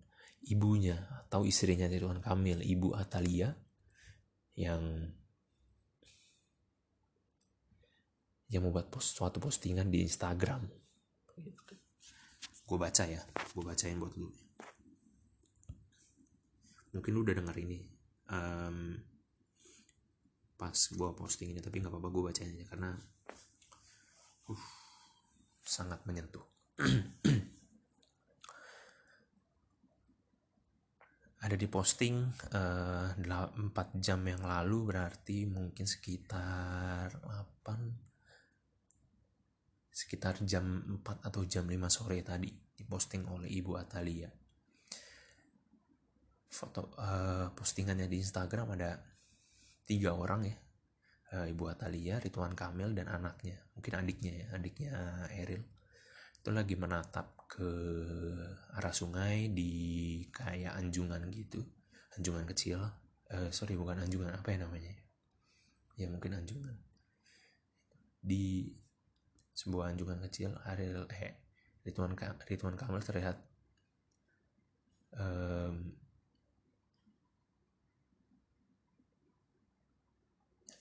ibunya 0.48 1.00
atau 1.24 1.48
istrinya 1.48 1.88
Ridwan 1.88 2.20
Kamil 2.20 2.60
ibu 2.64 2.92
Atalia 2.92 3.56
yang 4.60 5.08
yang 8.54 8.70
membuat 8.70 8.94
post, 8.94 9.18
suatu 9.18 9.42
postingan 9.42 9.90
di 9.90 10.06
Instagram. 10.06 10.62
Gue 12.64 12.78
baca 12.78 13.04
ya 13.10 13.22
gue 13.26 13.64
bacain 13.66 13.98
buat 13.98 14.14
lu. 14.14 14.30
Mungkin 16.94 17.12
lu 17.12 17.26
udah 17.26 17.36
denger 17.42 17.58
ini. 17.58 17.80
Um, 18.30 18.94
pas 20.63 20.72
gue 20.72 21.12
posting 21.12 21.51
ini 21.51 21.60
tapi 21.60 21.84
nggak 21.84 21.91
apa-apa 21.91 22.08
gue 22.08 22.24
bacain 22.24 22.55
aja 22.55 22.63
karena 22.72 22.96
uh, 24.48 24.65
sangat 25.60 26.00
menyentuh. 26.08 26.48
Ada 31.43 31.60
di 31.60 31.67
posting 31.67 32.32
uh, 32.55 33.12
eh, 33.12 33.48
4 33.60 33.75
jam 34.00 34.24
yang 34.24 34.39
lalu 34.39 34.96
berarti 34.96 35.43
mungkin 35.43 35.84
sekitar 35.84 37.12
8 37.20 39.91
sekitar 39.91 40.39
jam 40.48 40.63
4 41.03 41.27
atau 41.27 41.43
jam 41.43 41.67
5 41.67 41.75
sore 41.91 42.24
tadi 42.24 42.48
diposting 42.72 43.27
oleh 43.27 43.51
Ibu 43.51 43.75
Atalia. 43.75 44.32
Foto 46.48 46.96
uh, 46.96 47.51
postingannya 47.51 48.08
di 48.08 48.24
Instagram 48.24 48.79
ada 48.79 49.12
tiga 49.84 50.16
orang 50.16 50.48
ya. 50.48 50.58
Uh, 51.34 51.50
Ibu 51.50 51.74
Atalia, 51.74 52.22
Ridwan 52.22 52.54
Kamil 52.54 52.94
dan 52.94 53.10
anaknya. 53.10 53.58
Mungkin 53.74 53.94
adiknya 53.98 54.32
ya 54.38 54.46
adiknya 54.54 54.94
Eril. 55.34 55.66
Itu 56.38 56.54
lagi 56.54 56.78
menatap 56.78 57.50
ke 57.50 57.72
arah 58.78 58.94
sungai 58.94 59.50
di 59.50 59.72
kayak 60.30 60.78
anjungan 60.78 61.25
gitu. 61.34 61.63
Anjungan 62.20 62.46
kecil. 62.46 62.80
Uh, 63.34 63.50
sorry 63.50 63.74
bukan 63.74 63.98
anjungan. 64.04 64.30
Apa 64.36 64.54
ya 64.54 64.62
namanya? 64.62 64.94
Ya 65.98 66.06
mungkin 66.12 66.38
anjungan. 66.38 66.78
Di 68.22 68.70
sebuah 69.54 69.94
anjungan 69.94 70.22
kecil 70.30 70.54
Ariel 70.66 71.06
eh 71.13 71.38
Ridwan 71.86 72.16
Kamil 72.78 73.04
terlihat 73.04 73.38
um, 75.18 75.94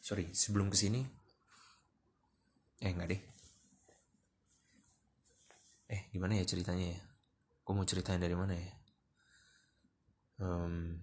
sorry 0.02 0.26
sebelum 0.34 0.66
ke 0.66 0.74
sini 0.74 1.00
eh 2.82 2.90
enggak 2.90 3.14
deh. 3.14 3.22
Eh 5.86 6.10
gimana 6.10 6.34
ya 6.34 6.44
ceritanya 6.44 6.98
ya? 6.98 7.00
Gue 7.62 7.72
mau 7.78 7.86
ceritain 7.86 8.18
dari 8.18 8.34
mana 8.34 8.58
ya? 8.58 8.74
Um, 10.42 10.98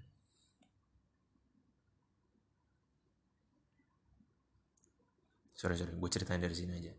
sorry 5.55 5.79
sorry 5.79 5.95
gue 5.95 6.09
ceritain 6.11 6.43
dari 6.43 6.51
sini 6.51 6.71
aja. 6.75 6.93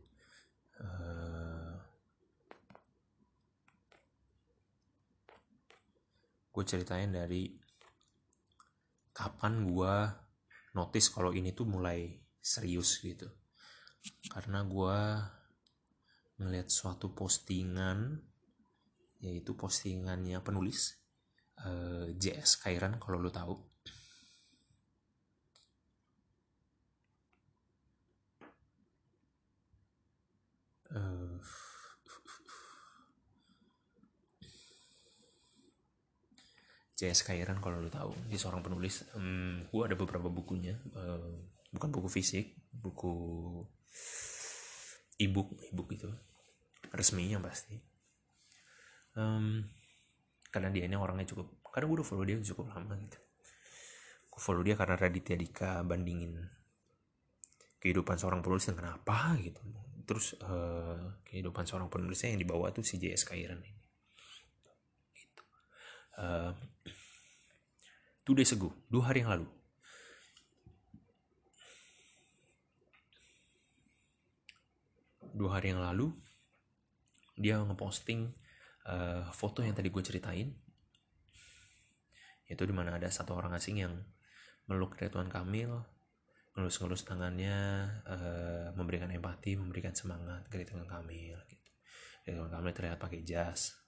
Uh, 0.80 1.76
gue 6.49 6.64
ceritain 6.64 7.12
dari 7.12 7.52
kapan 9.12 9.69
gue 9.69 9.97
notice 10.76 11.08
kalau 11.10 11.34
ini 11.34 11.54
tuh 11.54 11.66
mulai 11.66 12.10
serius 12.40 13.00
gitu. 13.02 13.28
Karena 14.32 14.64
gue 14.64 14.98
ngeliat 16.40 16.68
suatu 16.72 17.12
postingan 17.12 18.16
yaitu 19.20 19.52
postingannya 19.52 20.40
penulis 20.40 20.96
uh, 21.60 22.08
eh, 22.08 22.16
JS 22.16 22.64
Kairan 22.64 22.96
kalau 22.96 23.20
lo 23.20 23.28
tahu 23.28 23.69
C.S. 37.00 37.25
Kairan 37.25 37.64
kalau 37.64 37.80
lo 37.80 37.88
tahu. 37.88 38.12
Dia 38.28 38.37
seorang 38.37 38.61
penulis. 38.61 39.09
Um, 39.16 39.64
gue 39.73 39.83
ada 39.88 39.97
beberapa 39.97 40.28
bukunya. 40.28 40.76
Uh, 40.92 41.49
bukan 41.73 41.88
buku 41.88 42.12
fisik 42.12 42.61
buku 42.69 43.14
ebook 45.16 45.49
ebook 45.73 45.88
itu 45.97 46.12
resminya 46.92 47.40
pasti. 47.40 47.80
Um, 49.16 49.64
karena 50.52 50.69
dia 50.69 50.85
ini 50.85 50.99
orangnya 50.99 51.25
cukup 51.33 51.64
karena 51.73 51.88
gue 51.88 51.97
udah 52.02 52.07
follow 52.07 52.26
dia 52.28 52.37
cukup 52.45 52.69
lama 52.69 52.92
gitu. 53.00 53.16
Gue 54.28 54.40
follow 54.45 54.61
dia 54.61 54.76
karena 54.76 55.00
Raditya 55.00 55.40
Dika 55.40 55.80
bandingin 55.80 56.37
kehidupan 57.80 58.21
seorang 58.21 58.45
penulis 58.45 58.69
dengan 58.69 58.92
apa 59.00 59.40
gitu. 59.40 59.64
Terus 60.04 60.37
uh, 60.45 61.16
kehidupan 61.25 61.64
seorang 61.64 61.88
penulisnya 61.88 62.37
yang 62.37 62.45
dibawa 62.45 62.75
tuh 62.76 62.85
si 62.85 63.00
J.S. 63.00 63.25
Kairan 63.25 63.64
ini 63.64 63.79
uh, 66.20 66.52
two 68.28 68.36
days 68.36 68.52
ago, 68.52 68.70
dua 68.92 69.10
hari 69.10 69.24
yang 69.24 69.32
lalu. 69.32 69.48
Dua 75.30 75.56
hari 75.56 75.72
yang 75.72 75.80
lalu, 75.80 76.12
dia 77.38 77.56
ngeposting 77.64 78.28
uh, 78.84 79.24
foto 79.32 79.64
yang 79.64 79.72
tadi 79.72 79.88
gue 79.88 80.04
ceritain. 80.04 80.52
Itu 82.44 82.66
di 82.68 82.74
mana 82.74 83.00
ada 83.00 83.08
satu 83.08 83.32
orang 83.32 83.56
asing 83.56 83.80
yang 83.80 83.94
meluk 84.68 84.94
Ridwan 84.98 85.26
Kamil 85.26 85.70
ngelus-ngelus 86.54 87.06
tangannya 87.06 87.56
uh, 88.06 88.68
memberikan 88.74 89.10
empati 89.10 89.54
memberikan 89.54 89.94
semangat 89.94 90.50
ke 90.50 90.62
Ridwan 90.62 90.86
Kamil 90.86 91.38
gitu 91.46 91.70
Ridwan 92.26 92.50
Kamil 92.50 92.74
terlihat 92.74 92.98
pakai 92.98 93.22
jas 93.22 93.78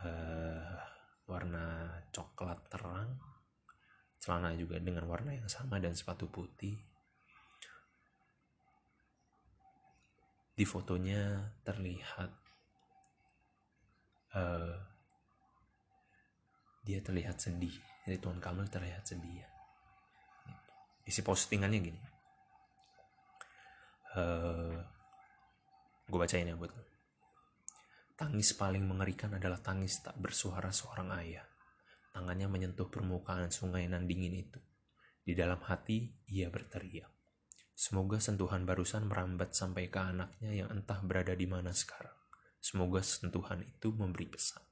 uh, 0.00 0.93
warna 1.24 1.88
coklat 2.12 2.60
terang 2.68 3.16
celana 4.20 4.56
juga 4.56 4.80
dengan 4.80 5.04
warna 5.04 5.36
yang 5.36 5.48
sama 5.52 5.76
dan 5.76 5.92
sepatu 5.92 6.32
putih. 6.32 6.80
Di 10.54 10.64
fotonya 10.64 11.52
terlihat 11.60 12.30
uh, 14.32 14.76
dia 16.88 17.00
terlihat 17.04 17.36
sedih. 17.36 17.74
Ridwan 18.08 18.40
Kamil 18.40 18.68
terlihat 18.68 19.04
sedih 19.04 19.44
ya. 19.44 19.48
Isi 21.04 21.20
postingannya 21.20 21.80
gini. 21.84 22.02
Uh, 24.14 24.78
gue 26.06 26.18
bacain 26.20 26.46
ya 26.46 26.54
buat 26.54 26.70
lo 26.70 26.93
tangis 28.14 28.54
paling 28.54 28.86
mengerikan 28.86 29.34
adalah 29.34 29.58
tangis 29.58 30.02
tak 30.02 30.14
bersuara 30.18 30.70
seorang 30.70 31.10
ayah 31.22 31.46
tangannya 32.14 32.46
menyentuh 32.46 32.86
permukaan 32.90 33.50
sungai 33.50 33.90
nan 33.90 34.06
dingin 34.06 34.34
itu 34.38 34.60
di 35.24 35.32
dalam 35.34 35.58
hati 35.66 36.14
ia 36.30 36.50
berteriak 36.50 37.14
Semoga 37.74 38.22
sentuhan 38.22 38.62
barusan 38.62 39.10
merambat 39.10 39.50
sampai 39.50 39.90
ke 39.90 39.98
anaknya 39.98 40.54
yang 40.54 40.70
entah 40.70 41.02
berada 41.02 41.34
di 41.34 41.42
mana 41.50 41.74
sekarang. 41.74 42.14
Semoga 42.62 43.02
sentuhan 43.02 43.66
itu 43.66 43.90
memberi 43.90 44.30
pesan. 44.30 44.62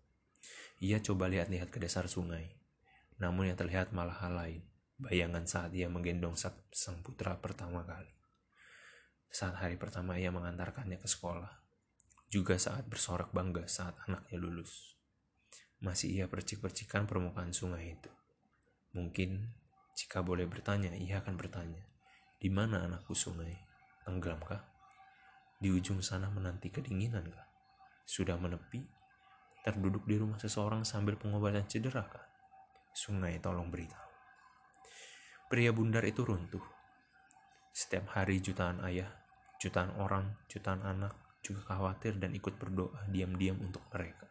Ia 0.78 1.02
coba 1.02 1.26
lihat-lihat 1.26 1.74
ke 1.74 1.82
dasar 1.82 2.06
sungai. 2.06 2.62
Namun 3.18 3.50
yang 3.50 3.58
terlihat 3.58 3.90
malah 3.90 4.22
hal 4.22 4.38
lain 4.38 4.62
bayangan 5.02 5.50
saat 5.50 5.74
ia 5.74 5.90
menggendong 5.90 6.38
sang 6.38 7.02
putra 7.02 7.34
pertama 7.42 7.82
kali. 7.82 8.14
Saat 9.34 9.58
hari 9.58 9.74
pertama 9.74 10.14
ia 10.14 10.30
mengantarkannya 10.30 11.02
ke 11.02 11.10
sekolah, 11.10 11.61
juga 12.32 12.56
saat 12.56 12.88
bersorak 12.88 13.28
bangga 13.36 13.68
saat 13.68 13.92
anaknya 14.08 14.40
lulus. 14.40 14.96
Masih 15.84 16.16
ia 16.16 16.24
percik-percikan 16.32 17.04
permukaan 17.04 17.52
sungai 17.52 17.92
itu. 17.92 18.08
Mungkin 18.96 19.52
jika 19.92 20.24
boleh 20.24 20.48
bertanya, 20.48 20.96
ia 20.96 21.20
akan 21.20 21.36
bertanya, 21.36 21.84
di 22.40 22.48
mana 22.48 22.88
anakku 22.88 23.12
sungai? 23.12 23.52
Tenggelamkah? 24.08 24.64
Di 25.60 25.68
ujung 25.68 26.00
sana 26.00 26.32
menanti 26.32 26.72
kedinginankah? 26.72 27.44
Sudah 28.08 28.40
menepi? 28.40 28.80
Terduduk 29.60 30.08
di 30.08 30.16
rumah 30.16 30.40
seseorang 30.40 30.88
sambil 30.88 31.20
pengobatan 31.20 31.68
cedera 31.68 32.08
kah? 32.08 32.24
Sungai 32.96 33.36
tolong 33.44 33.68
beritahu. 33.68 34.08
Pria 35.52 35.68
bundar 35.68 36.00
itu 36.08 36.24
runtuh. 36.24 36.64
Setiap 37.76 38.16
hari 38.16 38.40
jutaan 38.40 38.80
ayah, 38.88 39.12
jutaan 39.60 39.92
orang, 40.00 40.32
jutaan 40.48 40.80
anak 40.80 41.12
juga 41.42 41.74
khawatir 41.74 42.16
dan 42.22 42.32
ikut 42.32 42.54
berdoa 42.56 43.04
diam-diam 43.10 43.58
untuk 43.58 43.82
mereka. 43.90 44.30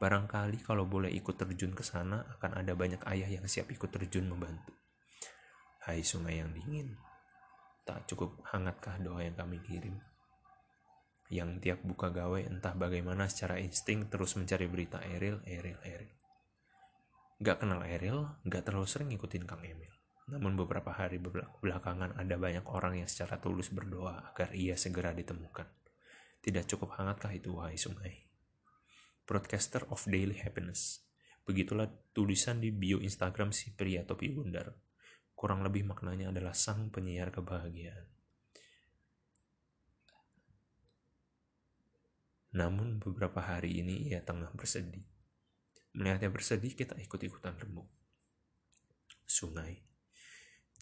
Barangkali 0.00 0.58
kalau 0.64 0.88
boleh 0.88 1.12
ikut 1.12 1.36
terjun 1.38 1.76
ke 1.76 1.86
sana 1.86 2.26
akan 2.36 2.58
ada 2.58 2.74
banyak 2.74 3.04
ayah 3.06 3.30
yang 3.30 3.46
siap 3.46 3.70
ikut 3.70 3.88
terjun 3.92 4.26
membantu. 4.26 4.74
Hai 5.84 6.00
sungai 6.02 6.40
yang 6.40 6.50
dingin, 6.50 6.96
tak 7.84 8.08
cukup 8.08 8.40
hangatkah 8.48 8.96
doa 8.98 9.20
yang 9.20 9.36
kami 9.36 9.60
kirim? 9.60 10.00
Yang 11.28 11.50
tiap 11.60 11.80
buka 11.84 12.08
gawe 12.08 12.40
entah 12.40 12.72
bagaimana 12.72 13.28
secara 13.28 13.60
insting 13.60 14.08
terus 14.08 14.36
mencari 14.40 14.64
berita 14.68 15.00
Eril, 15.04 15.44
Eril, 15.44 15.76
Eril. 15.84 16.12
Gak 17.40 17.60
kenal 17.60 17.84
Eril, 17.84 18.24
gak 18.48 18.64
terlalu 18.64 18.88
sering 18.88 19.08
ngikutin 19.12 19.44
Kang 19.44 19.60
Emil. 19.60 19.92
Namun 20.32 20.56
beberapa 20.56 20.88
hari 20.88 21.20
belakangan 21.60 22.16
ada 22.16 22.36
banyak 22.40 22.64
orang 22.64 23.04
yang 23.04 23.08
secara 23.08 23.36
tulus 23.36 23.68
berdoa 23.68 24.32
agar 24.32 24.56
ia 24.56 24.72
segera 24.80 25.12
ditemukan. 25.12 25.83
Tidak 26.44 26.68
cukup 26.68 27.00
hangatkah 27.00 27.32
itu 27.32 27.56
wahai 27.56 27.80
sungai? 27.80 28.28
Broadcaster 29.24 29.88
of 29.88 30.04
Daily 30.04 30.36
Happiness. 30.36 31.00
Begitulah 31.48 31.88
tulisan 32.12 32.60
di 32.60 32.68
bio 32.68 33.00
Instagram 33.00 33.48
si 33.56 33.72
pria 33.72 34.04
topi 34.04 34.28
bundar. 34.28 34.76
Kurang 35.32 35.64
lebih 35.64 35.88
maknanya 35.88 36.28
adalah 36.28 36.52
sang 36.52 36.92
penyiar 36.92 37.32
kebahagiaan. 37.32 38.04
Namun 42.60 43.00
beberapa 43.00 43.40
hari 43.40 43.80
ini 43.80 44.12
ia 44.12 44.20
tengah 44.20 44.52
bersedih. 44.52 45.08
Melihatnya 45.96 46.28
bersedih, 46.28 46.76
kita 46.76 46.92
ikut-ikutan 47.00 47.56
remuk. 47.56 47.88
Sungai 49.24 49.94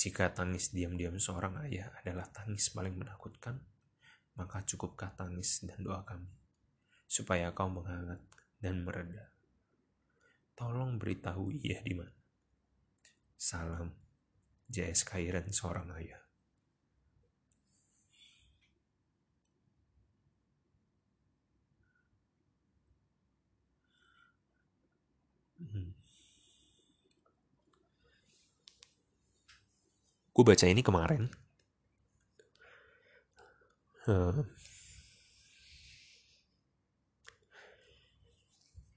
jika 0.03 0.35
tangis 0.35 0.75
diam-diam 0.75 1.15
seorang 1.15 1.63
ayah 1.63 1.95
adalah 2.03 2.27
tangis 2.27 2.75
paling 2.75 2.99
menakutkan, 2.99 3.63
maka 4.37 4.65
cukupkah 4.65 5.13
tangis 5.17 5.65
dan 5.65 5.81
doa 5.85 6.03
kami, 6.05 6.31
supaya 7.09 7.53
kau 7.53 7.69
menghangat 7.69 8.21
dan 8.63 8.85
mereda. 8.87 9.33
Tolong 10.53 11.01
beritahu 11.01 11.51
ia 11.51 11.81
di 11.83 11.97
mana. 11.97 12.15
Salam, 13.35 13.91
J.S. 14.71 15.03
Kairan 15.03 15.51
seorang 15.51 15.91
ayah. 15.99 16.23
Gue 30.33 30.49
baca 30.49 30.65
ini 30.65 30.81
kemarin 30.81 31.29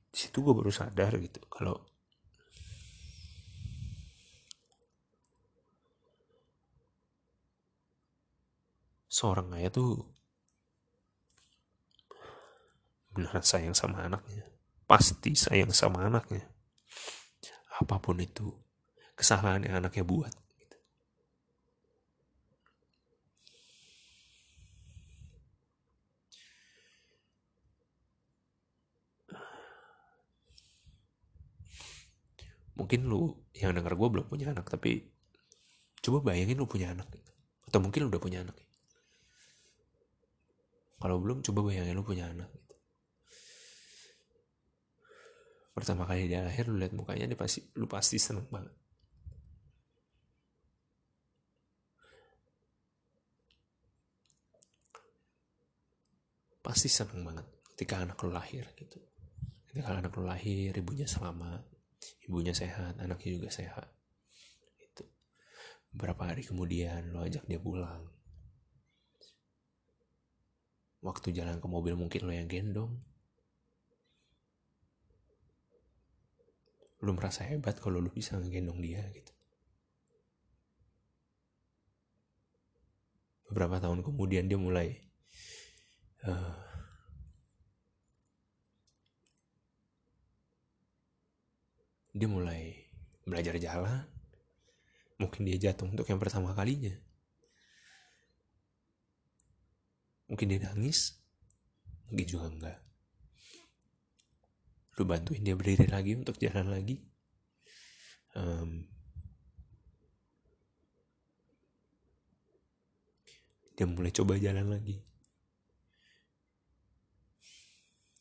di 0.09 0.17
situ 0.17 0.37
gue 0.41 0.53
baru 0.55 0.71
sadar 0.73 1.13
gitu 1.21 1.43
kalau 1.45 1.77
seorang 9.05 9.53
ayah 9.61 9.69
tuh 9.69 10.01
benar 13.13 13.39
sayang 13.45 13.77
sama 13.77 14.03
anaknya 14.03 14.55
pasti 14.85 15.33
sayang 15.33 15.73
sama 15.73 16.05
anaknya. 16.05 16.45
Apa 17.81 17.99
pun 17.99 18.21
itu 18.21 18.53
kesalahan 19.17 19.65
yang 19.65 19.83
anaknya 19.83 20.05
buat 20.05 20.31
mungkin 32.75 33.07
lu 33.07 33.31
yang 33.55 33.71
denger 33.71 33.95
gue 33.95 34.07
belum 34.19 34.25
punya 34.27 34.51
anak 34.51 34.67
tapi 34.67 35.07
coba 36.03 36.31
bayangin 36.31 36.59
lu 36.59 36.67
punya 36.67 36.91
anak. 36.91 37.07
Atau 37.65 37.81
mungkin 37.81 38.05
lu 38.05 38.09
udah 38.13 38.21
punya 38.21 38.43
anak. 38.45 38.55
Kalau 41.01 41.17
belum 41.17 41.41
coba 41.41 41.59
bayangin 41.71 41.95
lu 41.97 42.05
punya 42.05 42.29
anak. 42.29 42.51
Pertama 45.75 46.07
kali 46.07 46.31
dia 46.31 46.39
lahir 46.39 46.71
lu 46.71 46.79
lihat 46.79 46.95
mukanya 46.95 47.27
dia 47.27 47.35
pasti 47.35 47.59
lu 47.75 47.89
pasti 47.89 48.15
seneng 48.15 48.47
banget. 48.47 48.71
Pasti 56.63 56.87
seneng 56.87 57.27
banget 57.27 57.45
ketika 57.75 58.07
anak 58.07 58.15
lu 58.23 58.31
lahir 58.31 58.63
gitu. 58.79 59.03
Ketika 59.67 59.99
anak 59.99 60.15
lu 60.15 60.23
lahir 60.23 60.71
ibunya 60.71 61.03
selamat 61.03 61.74
ibunya 62.25 62.51
sehat 62.55 62.97
anaknya 62.97 63.29
juga 63.37 63.49
sehat. 63.53 63.87
Itu 64.81 65.05
beberapa 65.93 66.33
hari 66.33 66.41
kemudian 66.43 67.13
lo 67.13 67.23
ajak 67.23 67.45
dia 67.45 67.61
pulang. 67.61 68.09
Waktu 71.05 71.37
jalan 71.37 71.61
ke 71.61 71.67
mobil 71.69 71.93
mungkin 71.93 72.25
lo 72.25 72.33
yang 72.33 72.49
gendong. 72.49 72.97
Lo 77.05 77.13
merasa 77.13 77.45
hebat 77.45 77.77
kalau 77.77 78.01
lo 78.01 78.09
bisa 78.09 78.41
ngegendong 78.41 78.81
dia 78.81 79.05
gitu. 79.13 79.33
Beberapa 83.53 83.77
tahun 83.77 84.01
kemudian 84.01 84.49
dia 84.49 84.57
mulai 84.57 84.97
uh, 86.25 86.64
dia 92.15 92.31
mulai 92.31 92.87
belajar 93.27 93.59
jalan. 93.59 94.07
Mungkin 95.19 95.43
dia 95.43 95.59
jatuh 95.59 95.91
untuk 95.91 96.07
yang 96.07 96.19
pertama 96.19 96.55
kalinya. 96.55 96.95
Mungkin 100.31 100.47
dia 100.47 100.59
nangis 100.63 101.19
mungkin 102.07 102.27
juga 102.27 102.47
enggak. 102.47 102.79
Lu 104.95 105.03
bantuin 105.03 105.43
dia 105.43 105.59
berdiri 105.59 105.91
lagi 105.91 106.15
untuk 106.15 106.39
jalan 106.39 106.71
lagi. 106.71 107.03
Um, 108.35 108.87
dia 113.75 113.83
mulai 113.83 114.15
coba 114.15 114.39
jalan 114.39 114.71
lagi. 114.71 115.03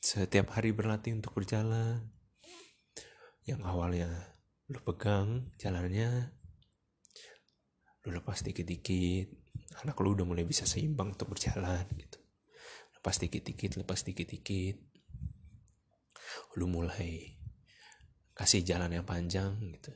Setiap 0.03 0.51
hari 0.53 0.75
berlatih 0.75 1.15
untuk 1.15 1.33
berjalan 1.35 2.14
yang 3.45 3.61
awalnya 3.65 4.09
lu 4.73 4.81
pegang 4.81 5.53
jalannya 5.61 6.33
lu 8.05 8.17
lepas 8.17 8.41
dikit-dikit 8.41 9.29
anak 9.85 9.97
lu 10.01 10.17
udah 10.17 10.25
mulai 10.29 10.45
bisa 10.45 10.69
seimbang 10.69 11.17
untuk 11.17 11.33
berjalan 11.33 11.85
gitu. 11.97 12.21
Lepas 13.01 13.21
dikit-dikit 13.21 13.81
lepas 13.81 14.01
dikit-dikit 14.05 14.77
lu 16.57 16.67
mulai 16.69 17.37
kasih 18.33 18.65
jalan 18.65 18.93
yang 18.93 19.07
panjang 19.07 19.57
gitu. 19.77 19.93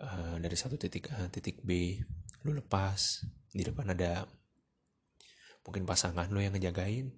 Uh, 0.00 0.40
dari 0.40 0.56
satu 0.56 0.80
titik 0.80 1.12
A 1.12 1.28
titik 1.28 1.60
B 1.60 2.00
lu 2.48 2.56
lepas 2.56 3.20
di 3.52 3.60
depan 3.60 3.92
ada 3.92 4.24
mungkin 5.60 5.84
pasangan 5.84 6.32
lu 6.32 6.40
yang 6.40 6.56
ngejagain 6.56 7.12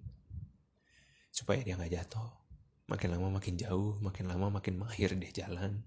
supaya 1.31 1.63
dia 1.63 1.79
nggak 1.79 1.95
jatuh 1.95 2.42
makin 2.87 3.09
lama 3.15 3.39
makin 3.39 3.55
jauh 3.55 3.97
makin 4.03 4.27
lama 4.27 4.59
makin 4.59 4.79
mahir 4.79 5.15
dia 5.15 5.45
jalan. 5.45 5.83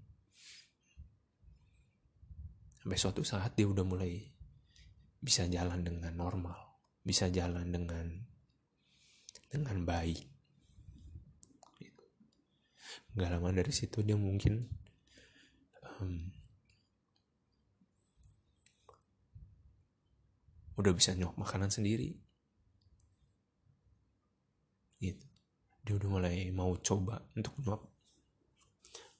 Sampai 2.81 2.97
suatu 2.97 3.21
saat 3.25 3.53
dia 3.57 3.67
udah 3.67 3.83
mulai 3.83 4.31
bisa 5.17 5.49
jalan 5.49 5.81
dengan 5.83 6.13
normal 6.13 6.67
bisa 7.07 7.31
jalan 7.31 7.71
dengan 7.71 8.27
dengan 9.47 9.87
baik. 9.87 10.27
Nggak 13.15 13.31
lama 13.31 13.49
dari 13.55 13.71
situ 13.71 14.03
dia 14.03 14.19
mungkin 14.19 14.67
um, 15.97 16.29
udah 20.77 20.93
bisa 20.93 21.17
nyok 21.17 21.33
makanan 21.39 21.73
sendiri 21.73 22.13
gitu 25.01 25.25
dia 25.87 25.95
udah 25.95 26.09
mulai 26.11 26.51
mau 26.51 26.75
coba 26.83 27.23
untuk 27.31 27.55
nyuap 27.63 27.79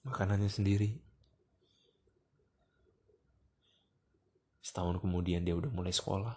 makanannya 0.04 0.52
sendiri. 0.52 1.00
Setahun 4.60 5.00
kemudian 5.00 5.48
dia 5.48 5.56
udah 5.56 5.72
mulai 5.72 5.96
sekolah. 5.96 6.36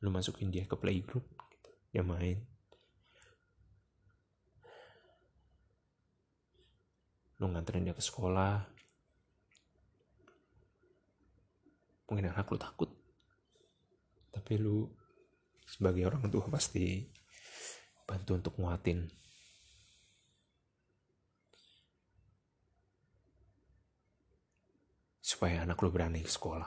Lu 0.00 0.08
masukin 0.08 0.48
dia 0.48 0.64
ke 0.64 0.72
playgroup 0.72 1.20
gitu. 1.36 1.68
dia 1.92 2.00
main. 2.00 2.40
Lu 7.44 7.52
nganterin 7.52 7.92
dia 7.92 7.92
ke 7.92 8.00
sekolah. 8.00 8.64
Mungkin 12.08 12.32
anak 12.32 12.48
lu 12.48 12.56
takut. 12.56 12.88
Tapi 14.32 14.56
lu 14.56 14.88
sebagai 15.68 16.08
orang 16.08 16.24
tua 16.32 16.48
pasti 16.48 17.19
bantu 18.10 18.34
untuk 18.34 18.54
nguatin. 18.58 19.06
Supaya 25.22 25.62
anak 25.62 25.78
lu 25.78 25.94
berani 25.94 26.26
ke 26.26 26.30
sekolah. 26.30 26.66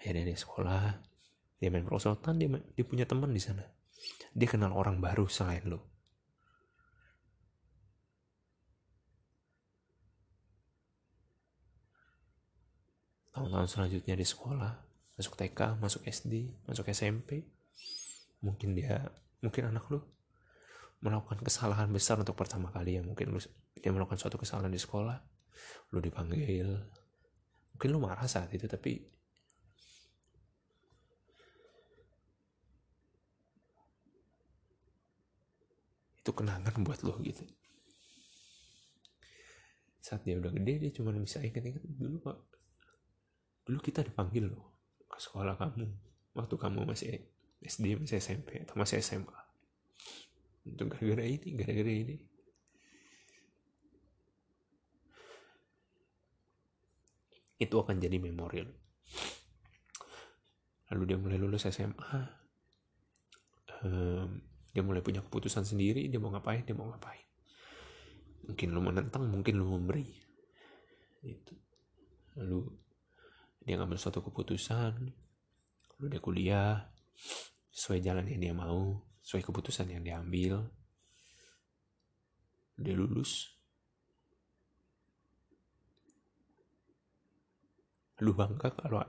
Akhirnya 0.00 0.32
dia 0.32 0.38
sekolah 0.40 1.12
dia 1.60 1.72
main 1.72 1.84
perosotan 1.84 2.36
dia, 2.40 2.48
dia 2.76 2.84
punya 2.84 3.04
teman 3.04 3.32
di 3.32 3.40
sana. 3.40 3.64
Dia 4.32 4.48
kenal 4.48 4.72
orang 4.72 5.00
baru 5.00 5.28
selain 5.28 5.64
lu. 5.64 5.80
Tahun-tahun 13.32 13.68
selanjutnya 13.68 14.14
di 14.14 14.26
sekolah 14.28 14.72
masuk 15.14 15.34
TK 15.38 15.78
masuk 15.78 16.02
SD 16.06 16.50
masuk 16.66 16.90
SMP 16.90 17.46
mungkin 18.44 18.76
dia 18.76 19.00
mungkin 19.40 19.72
anak 19.72 19.88
lu 19.88 20.04
melakukan 21.00 21.40
kesalahan 21.40 21.88
besar 21.88 22.20
untuk 22.20 22.36
pertama 22.36 22.68
kali 22.68 23.00
ya. 23.00 23.02
Mungkin 23.04 23.32
lu 23.32 23.40
dia 23.76 23.90
melakukan 23.92 24.20
suatu 24.20 24.36
kesalahan 24.36 24.72
di 24.72 24.80
sekolah 24.80 25.16
lu 25.96 25.98
dipanggil. 26.04 26.68
Mungkin 27.76 27.88
lu 27.88 27.98
marah 28.04 28.28
saat 28.28 28.52
itu 28.52 28.68
tapi 28.68 29.00
itu 36.20 36.30
kenangan 36.32 36.80
buat 36.84 37.00
lo 37.04 37.16
gitu. 37.24 37.44
Saat 40.04 40.24
dia 40.28 40.36
udah 40.36 40.52
gede 40.52 40.88
dia 40.88 40.90
cuma 40.92 41.12
bisa 41.16 41.40
ingat-ingat 41.40 41.84
dulu 41.84 42.20
pak 42.20 42.36
dulu 43.64 43.80
kita 43.80 44.04
dipanggil 44.04 44.52
loh 44.52 44.76
ke 45.08 45.16
sekolah 45.16 45.56
kamu 45.56 45.88
waktu 46.36 46.54
kamu 46.60 46.84
masih 46.84 47.16
SD 47.64 47.96
masih 47.96 48.20
SMP 48.20 48.60
atau 48.60 48.76
masih 48.76 49.00
SMA 49.00 49.40
untuk 50.68 50.92
gara-gara 50.92 51.24
ini 51.24 51.48
gara-gara 51.56 51.92
ini. 51.92 52.16
Itu 57.56 57.80
akan 57.80 57.96
jadi 57.96 58.20
memori 58.20 58.84
lalu 60.92 61.02
dia 61.08 61.18
mulai 61.18 61.40
lulus 61.40 61.64
SMA 61.72 62.44
um, 63.82 64.28
dia 64.70 64.82
mulai 64.84 65.00
punya 65.00 65.24
keputusan 65.24 65.64
sendiri 65.64 66.06
dia 66.12 66.20
mau 66.20 66.30
ngapain 66.30 66.62
dia 66.62 66.76
mau 66.76 66.92
ngapain. 66.92 67.24
Mungkin 68.44 68.68
lu 68.76 68.80
menentang 68.84 69.24
mungkin 69.24 69.56
lu 69.56 69.64
memberi 69.72 70.04
itu. 71.24 71.56
Lalu 72.36 72.68
dia 73.64 73.80
ngambil 73.80 73.96
suatu 73.96 74.20
keputusan. 74.20 74.92
Lalu 75.96 76.06
dia 76.12 76.20
kuliah 76.20 76.76
sesuai 77.74 77.98
jalan 78.06 78.30
yang 78.30 78.40
dia 78.40 78.54
mau 78.54 79.02
sesuai 79.26 79.42
keputusan 79.50 79.90
yang 79.90 80.06
dia 80.06 80.22
ambil. 80.22 80.62
Dia 82.78 82.94
lulus. 82.94 83.50
Lu 88.22 88.30
bangga 88.30 88.70
kalau 88.78 89.02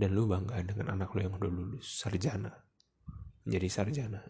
dan 0.00 0.16
lu 0.16 0.24
bangga 0.28 0.64
dengan 0.64 0.96
anak 0.96 1.12
lu 1.16 1.24
yang 1.24 1.36
udah 1.36 1.52
lulus 1.52 2.04
sarjana. 2.04 2.52
Menjadi 3.48 3.68
sarjana. 3.68 4.20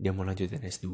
Dia 0.00 0.16
mau 0.16 0.24
lanjutin 0.24 0.64
S2 0.64 0.88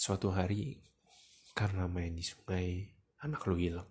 suatu 0.00 0.32
hari 0.32 0.80
karena 1.52 1.84
main 1.84 2.16
di 2.16 2.24
sungai 2.24 2.88
anak 3.20 3.44
lu 3.44 3.60
hilang. 3.60 3.84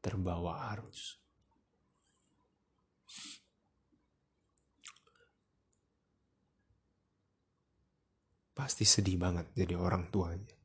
Terbawa 0.00 0.72
arus. 0.72 1.20
Pasti 8.56 8.88
sedih 8.88 9.20
banget 9.20 9.52
jadi 9.52 9.76
orang 9.76 10.08
tuanya. 10.08 10.56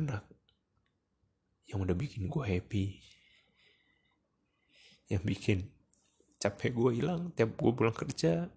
Anak 0.00 0.24
yang 1.68 1.84
udah 1.84 1.92
bikin 1.92 2.24
gue 2.32 2.40
happy 2.40 3.13
yang 5.12 5.22
bikin 5.24 5.68
capek 6.40 6.72
gue 6.76 6.90
hilang 7.00 7.32
tiap 7.36 7.56
gue 7.56 7.72
pulang 7.72 7.96
kerja 7.96 8.48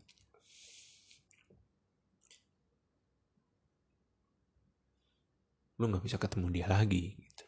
lu 5.77 5.85
nggak 5.85 6.03
bisa 6.03 6.17
ketemu 6.17 6.47
dia 6.49 6.67
lagi 6.67 7.13
gitu. 7.15 7.45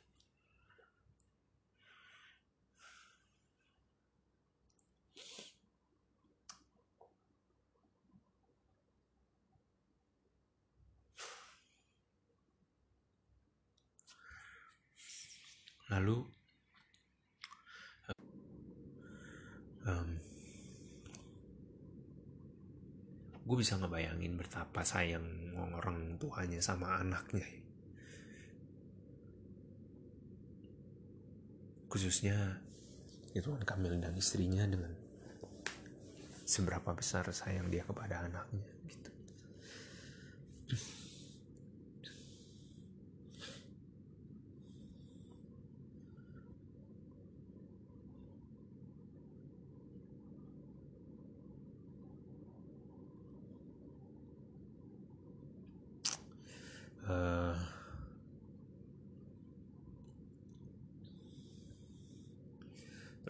lalu 15.90 16.39
gue 23.50 23.58
bisa 23.58 23.82
ngebayangin 23.82 24.38
betapa 24.38 24.86
sayang 24.86 25.26
orang 25.58 26.22
tuanya 26.22 26.62
sama 26.62 27.02
anaknya. 27.02 27.50
Khususnya 31.90 32.62
Ridwan 33.34 33.66
Kamil 33.66 33.98
dan 33.98 34.14
istrinya 34.14 34.70
dengan 34.70 34.94
seberapa 36.46 36.94
besar 36.94 37.26
sayang 37.34 37.74
dia 37.74 37.82
kepada 37.82 38.22
anaknya 38.26 38.70
gitu 38.90 39.12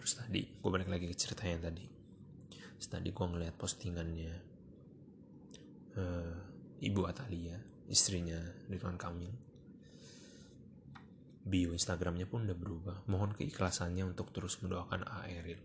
terus 0.00 0.16
tadi 0.16 0.42
gue 0.42 0.70
balik 0.72 0.88
lagi 0.88 1.12
ke 1.12 1.16
cerita 1.30 1.46
yang 1.46 1.62
tadi. 1.62 1.86
Tadi 2.90 3.14
gue 3.14 3.26
ngeliat 3.30 3.54
postingannya 3.54 4.34
uh, 5.94 6.34
ibu 6.82 7.06
Atalia 7.06 7.54
istrinya 7.86 8.34
Ridwan 8.66 8.98
Kamil. 8.98 9.30
Bio 11.46 11.70
Instagramnya 11.70 12.26
pun 12.26 12.50
udah 12.50 12.58
berubah. 12.58 12.96
Mohon 13.06 13.38
keikhlasannya 13.38 14.10
untuk 14.10 14.34
terus 14.34 14.58
mendoakan 14.58 15.06
Aeril. 15.22 15.62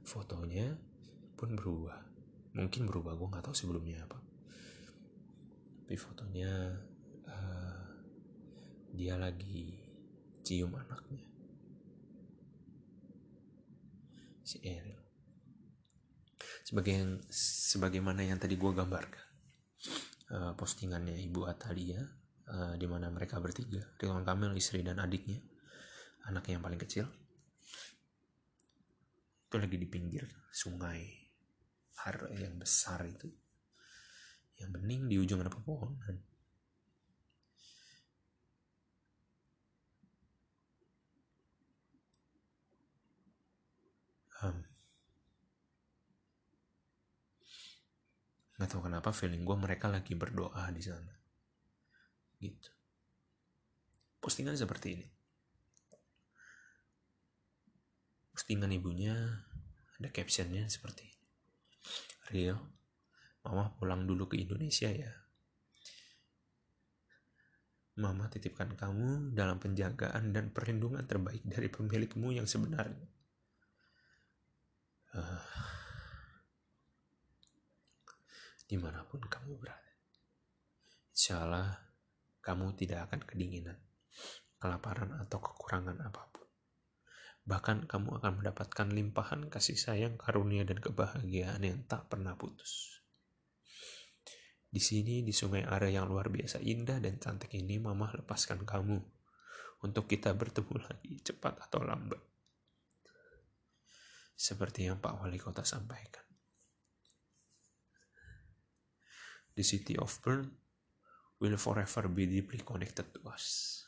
Fotonya 0.00 0.80
pun 1.36 1.60
berubah. 1.60 2.08
Mungkin 2.56 2.88
berubah 2.88 3.12
gue 3.12 3.28
nggak 3.36 3.44
tahu 3.52 3.52
sebelumnya 3.52 4.08
apa. 4.08 4.16
Tapi 5.84 5.96
fotonya 6.00 6.72
uh, 7.28 7.84
dia 8.96 9.20
lagi 9.20 9.76
cium 10.40 10.72
anaknya. 10.72 11.28
Si 14.40 14.56
Eril 14.64 15.01
sebagai 16.72 16.96
yang 16.96 17.20
sebagaimana 17.28 18.24
yang 18.24 18.40
tadi 18.40 18.56
gue 18.56 18.72
gambarkan 18.72 19.26
uh, 20.32 20.52
postingannya 20.56 21.20
ibu 21.20 21.44
Atalia 21.44 22.00
uh, 22.48 22.80
di 22.80 22.88
mana 22.88 23.12
mereka 23.12 23.36
bertiga 23.44 23.84
Ridwan 24.00 24.24
Kamil 24.24 24.56
istri 24.56 24.80
dan 24.80 24.96
adiknya 24.96 25.36
anaknya 26.24 26.56
yang 26.56 26.64
paling 26.64 26.80
kecil 26.80 27.04
itu 29.52 29.56
lagi 29.60 29.76
di 29.76 29.84
pinggir 29.84 30.24
sungai 30.48 31.04
har 32.08 32.32
yang 32.40 32.56
besar 32.56 33.04
itu 33.04 33.28
yang 34.56 34.72
bening 34.72 35.12
di 35.12 35.20
ujung 35.20 35.44
ada 35.44 35.52
pepohonan. 35.52 36.16
Um, 44.42 44.71
nggak 48.62 48.78
tahu 48.78 48.86
kenapa 48.86 49.10
feeling 49.10 49.42
gue 49.42 49.58
mereka 49.58 49.90
lagi 49.90 50.14
berdoa 50.14 50.70
di 50.70 50.78
sana. 50.78 51.10
Gitu. 52.38 52.70
Postingan 54.22 54.54
seperti 54.54 54.86
ini. 54.94 55.06
Postingan 58.30 58.70
ibunya 58.70 59.18
ada 59.98 60.08
captionnya 60.14 60.70
seperti 60.70 61.10
ini. 61.10 61.26
Real 62.30 62.62
mama 63.42 63.74
pulang 63.74 64.06
dulu 64.06 64.30
ke 64.30 64.38
Indonesia 64.38 64.86
ya. 64.94 65.10
Mama 67.98 68.30
titipkan 68.30 68.78
kamu 68.78 69.34
dalam 69.34 69.58
penjagaan 69.58 70.30
dan 70.30 70.54
perlindungan 70.54 71.02
terbaik 71.02 71.42
dari 71.42 71.66
pemilikmu 71.66 72.30
yang 72.30 72.46
sebenarnya. 72.46 73.10
Uh, 75.18 75.71
di 78.72 78.80
mana 78.80 79.04
pun 79.04 79.20
kamu 79.20 79.60
berada. 79.60 79.92
Insya 81.12 81.44
Allah 81.44 81.76
kamu 82.40 82.72
tidak 82.72 83.12
akan 83.12 83.20
kedinginan, 83.28 83.76
kelaparan 84.56 85.12
atau 85.20 85.44
kekurangan 85.44 86.00
apa 86.00 86.32
pun. 86.32 86.48
Bahkan 87.44 87.84
kamu 87.84 88.16
akan 88.16 88.32
mendapatkan 88.40 88.88
limpahan 88.88 89.52
kasih 89.52 89.76
sayang, 89.76 90.16
karunia, 90.16 90.64
dan 90.64 90.80
kebahagiaan 90.80 91.60
yang 91.60 91.84
tak 91.84 92.08
pernah 92.08 92.32
putus. 92.32 92.96
Di 94.72 94.80
sini, 94.80 95.20
di 95.20 95.36
sungai 95.36 95.68
Are 95.68 95.92
yang 95.92 96.08
luar 96.08 96.32
biasa 96.32 96.64
indah 96.64 96.96
dan 96.96 97.20
cantik 97.20 97.52
ini, 97.52 97.76
Mama 97.76 98.08
lepaskan 98.16 98.64
kamu 98.64 98.96
untuk 99.84 100.08
kita 100.08 100.32
bertemu 100.32 100.80
lagi, 100.80 101.20
cepat 101.20 101.60
atau 101.60 101.84
lambat. 101.84 102.24
Seperti 104.32 104.88
yang 104.88 104.96
Pak 104.96 105.20
Wali 105.20 105.36
Kota 105.36 105.60
sampaikan. 105.60 106.31
The 109.52 109.64
city 109.64 110.00
of 110.00 110.12
Bern 110.24 110.48
will 111.40 111.56
forever 111.60 112.08
be 112.08 112.24
deeply 112.24 112.64
connected 112.64 113.12
to 113.12 113.20
us. 113.28 113.78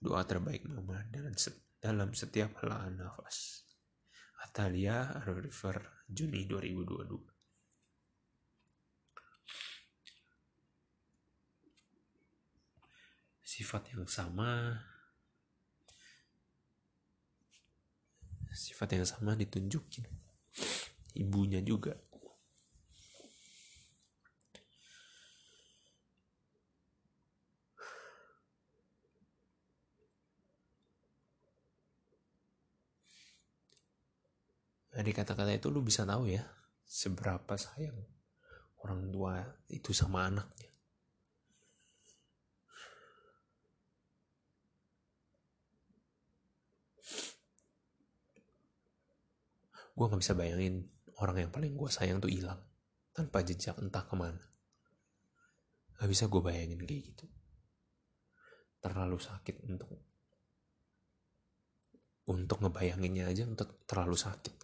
Doa 0.00 0.24
terbaik 0.24 0.64
Mama 0.64 1.04
dalam 1.76 2.12
setiap 2.16 2.64
helaan 2.64 2.96
nafas. 2.96 3.68
Atalia 4.40 5.20
River 5.28 6.08
Juni 6.08 6.48
2022 6.48 7.40
sifat 13.50 13.92
yang 13.92 14.08
sama 14.08 14.80
sifat 18.56 18.96
yang 18.96 19.04
sama 19.04 19.36
ditunjukin 19.36 20.08
ibunya 21.14 21.62
juga. 21.64 21.94
Dari 34.90 35.16
kata-kata 35.16 35.54
itu 35.54 35.70
lu 35.70 35.80
bisa 35.80 36.04
tahu 36.04 36.28
ya 36.28 36.44
seberapa 36.84 37.54
sayang 37.54 37.94
orang 38.82 39.08
tua 39.08 39.38
itu 39.70 39.94
sama 39.96 40.26
anaknya. 40.28 40.68
Gue 49.94 50.08
gak 50.08 50.20
bisa 50.20 50.32
bayangin 50.32 50.88
orang 51.20 51.46
yang 51.46 51.50
paling 51.52 51.76
gue 51.76 51.90
sayang 51.92 52.18
tuh 52.18 52.32
hilang 52.32 52.58
tanpa 53.12 53.44
jejak 53.44 53.76
entah 53.78 54.04
ke 54.04 54.16
mana. 54.16 54.44
Gak 56.00 56.08
bisa 56.08 56.26
gue 56.32 56.40
bayangin 56.40 56.80
kayak 56.80 57.02
gitu. 57.12 57.26
Terlalu 58.80 59.20
sakit 59.20 59.56
untuk 59.68 59.92
untuk 62.30 62.62
ngebayanginnya 62.62 63.26
aja 63.26 63.42
untuk 63.44 63.84
terlalu 63.90 64.14
sakit 64.14 64.54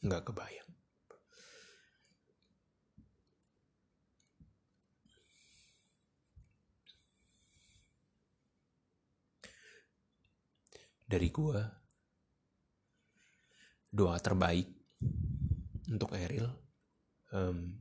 nggak 0.00 0.32
kebayang. 0.32 0.70
Dari 11.10 11.28
gua 11.34 11.79
doa 13.90 14.16
terbaik 14.22 14.70
untuk 15.90 16.14
Eril 16.14 16.46
um, 17.34 17.74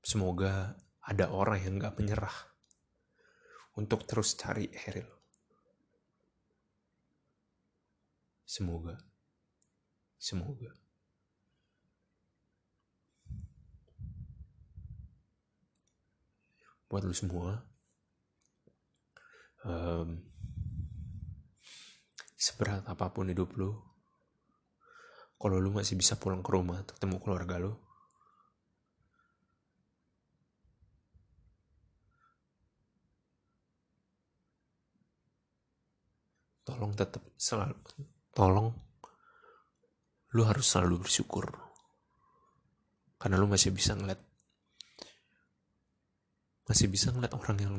semoga 0.00 0.74
ada 1.06 1.30
orang 1.30 1.62
yang 1.62 1.78
gak 1.78 1.96
menyerah 2.00 2.50
untuk 3.78 4.02
terus 4.04 4.34
cari 4.34 4.66
Eril. 4.68 5.06
Semoga, 8.42 8.98
semoga. 10.18 10.79
Buat 16.90 17.06
lu 17.06 17.14
semua, 17.14 17.54
um, 19.62 20.18
seberat 22.34 22.82
apa 22.90 23.14
pun 23.14 23.30
hidup 23.30 23.54
lu, 23.54 23.70
kalau 25.38 25.62
lu 25.62 25.70
masih 25.70 25.94
bisa 25.94 26.18
pulang 26.18 26.42
ke 26.42 26.50
rumah 26.50 26.82
ketemu 26.82 27.16
keluarga 27.22 27.62
lu, 27.62 27.72
tolong 36.66 36.94
tetap 36.94 37.22
selalu 37.34 37.74
tolong 38.30 38.70
lu 40.30 40.42
harus 40.46 40.66
selalu 40.66 41.02
bersyukur. 41.02 41.50
Karena 43.18 43.36
lu 43.36 43.50
masih 43.50 43.74
bisa 43.74 43.98
ngeliat 43.98 44.29
masih 46.68 46.90
bisa 46.90 47.14
ngeliat 47.14 47.32
orang 47.36 47.58
yang 47.60 47.76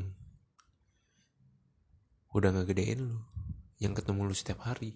udah 2.31 2.49
nggak 2.55 2.71
gedein 2.71 3.11
lu 3.11 3.19
yang 3.81 3.97
ketemu 3.97 4.29
lu 4.29 4.35
setiap 4.37 4.61
hari. 4.63 4.95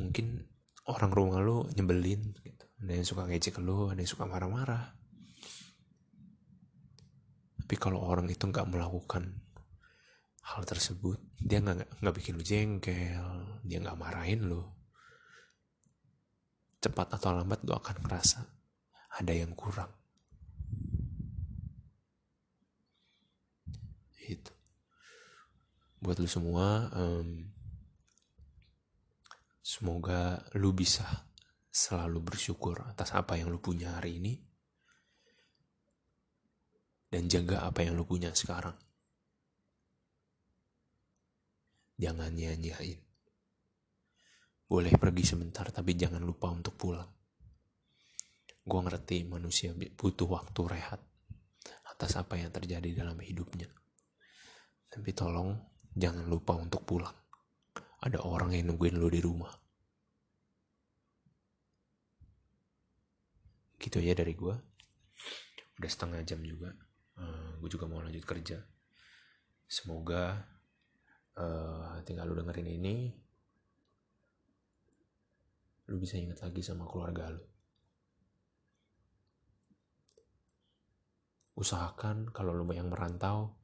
Mungkin 0.00 0.48
orang 0.88 1.12
rumah 1.12 1.38
lu 1.38 1.68
nyebelin 1.76 2.32
gitu. 2.42 2.64
Ada 2.82 2.92
yang 2.98 3.06
suka 3.06 3.22
ngejek 3.28 3.60
lu 3.62 3.92
ada 3.92 4.00
yang 4.00 4.10
suka 4.10 4.24
marah-marah. 4.26 4.96
Tapi 7.62 7.74
kalau 7.78 8.02
orang 8.02 8.26
itu 8.32 8.42
nggak 8.42 8.66
melakukan 8.66 9.30
hal 10.42 10.66
tersebut 10.66 11.22
dia 11.38 11.62
nggak 11.62 12.02
nggak 12.02 12.14
bikin 12.18 12.34
lu 12.34 12.42
jengkel 12.42 13.62
dia 13.62 13.78
nggak 13.78 14.00
marahin 14.00 14.48
lu. 14.48 14.64
Cepat 16.82 17.14
atau 17.14 17.30
lambat 17.30 17.62
lu 17.62 17.76
akan 17.76 18.02
ngerasa 18.02 18.42
ada 19.22 19.32
yang 19.36 19.54
kurang 19.54 20.01
itu 24.28 24.52
buat 26.02 26.18
lu 26.18 26.26
semua 26.26 26.90
um, 26.98 27.46
semoga 29.62 30.42
lu 30.58 30.74
bisa 30.74 31.06
selalu 31.70 32.18
bersyukur 32.34 32.82
atas 32.90 33.14
apa 33.14 33.38
yang 33.38 33.48
lu 33.48 33.62
punya 33.62 33.94
hari 33.96 34.18
ini. 34.18 34.34
Dan 37.12 37.28
jaga 37.28 37.68
apa 37.68 37.84
yang 37.84 37.94
lu 37.94 38.08
punya 38.08 38.32
sekarang. 38.34 38.74
Jangan 41.96 42.34
nyanyain 42.34 42.98
boleh 44.66 44.96
pergi 44.96 45.36
sebentar 45.36 45.68
tapi 45.68 45.92
jangan 45.92 46.24
lupa 46.24 46.48
untuk 46.48 46.74
pulang. 46.80 47.06
Gue 48.64 48.80
ngerti 48.80 49.28
manusia 49.28 49.76
butuh 49.76 50.26
waktu 50.26 50.60
rehat 50.64 51.00
atas 51.92 52.16
apa 52.16 52.40
yang 52.40 52.48
terjadi 52.48 53.04
dalam 53.04 53.20
hidupnya 53.20 53.68
tapi 54.92 55.16
tolong 55.16 55.56
jangan 55.96 56.28
lupa 56.28 56.52
untuk 56.60 56.84
pulang. 56.84 57.16
Ada 58.04 58.20
orang 58.20 58.52
yang 58.52 58.76
nungguin 58.76 59.00
lo 59.00 59.08
di 59.08 59.24
rumah. 59.24 59.48
Gitu 63.80 63.98
ya 64.04 64.12
dari 64.12 64.36
gue 64.36 64.52
udah 65.80 65.90
setengah 65.90 66.20
jam 66.28 66.44
juga. 66.44 66.76
Uh, 67.16 67.24
eh, 67.24 67.50
gue 67.64 67.70
juga 67.72 67.88
mau 67.88 68.04
lanjut 68.04 68.20
kerja. 68.28 68.60
Semoga 69.64 70.44
uh, 71.40 71.96
tinggal 72.04 72.28
lu 72.28 72.36
dengerin 72.36 72.68
ini 72.68 72.96
lu 75.88 75.96
bisa 75.96 76.20
ingat 76.20 76.44
lagi 76.44 76.60
sama 76.60 76.84
keluarga 76.84 77.32
lu. 77.32 77.44
Usahakan 81.56 82.28
kalau 82.28 82.52
lu 82.52 82.68
yang 82.76 82.92
merantau 82.92 83.61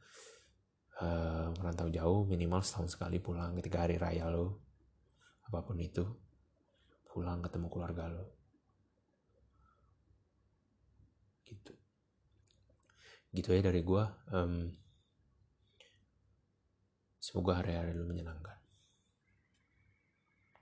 uh, 1.01 1.49
merantau 1.59 1.89
jauh 1.89 2.27
minimal 2.27 2.61
setahun 2.61 2.95
sekali 2.99 3.23
pulang 3.23 3.55
ketika 3.59 3.87
hari 3.87 3.97
raya 3.97 4.29
lo. 4.29 4.63
Apa 5.49 5.65
pun 5.65 5.81
itu 5.81 6.05
pulang 7.09 7.41
ketemu 7.41 7.67
keluarga 7.73 8.05
lo. 8.11 8.27
Gitu. 11.47 11.73
Gitu 13.33 13.49
ya 13.55 13.61
dari 13.65 13.81
gue 13.81 14.05
um, 14.35 14.69
Semoga 17.29 17.61
hari-hari 17.61 17.93
lu 17.93 18.07
menyenangkan. 18.09 18.58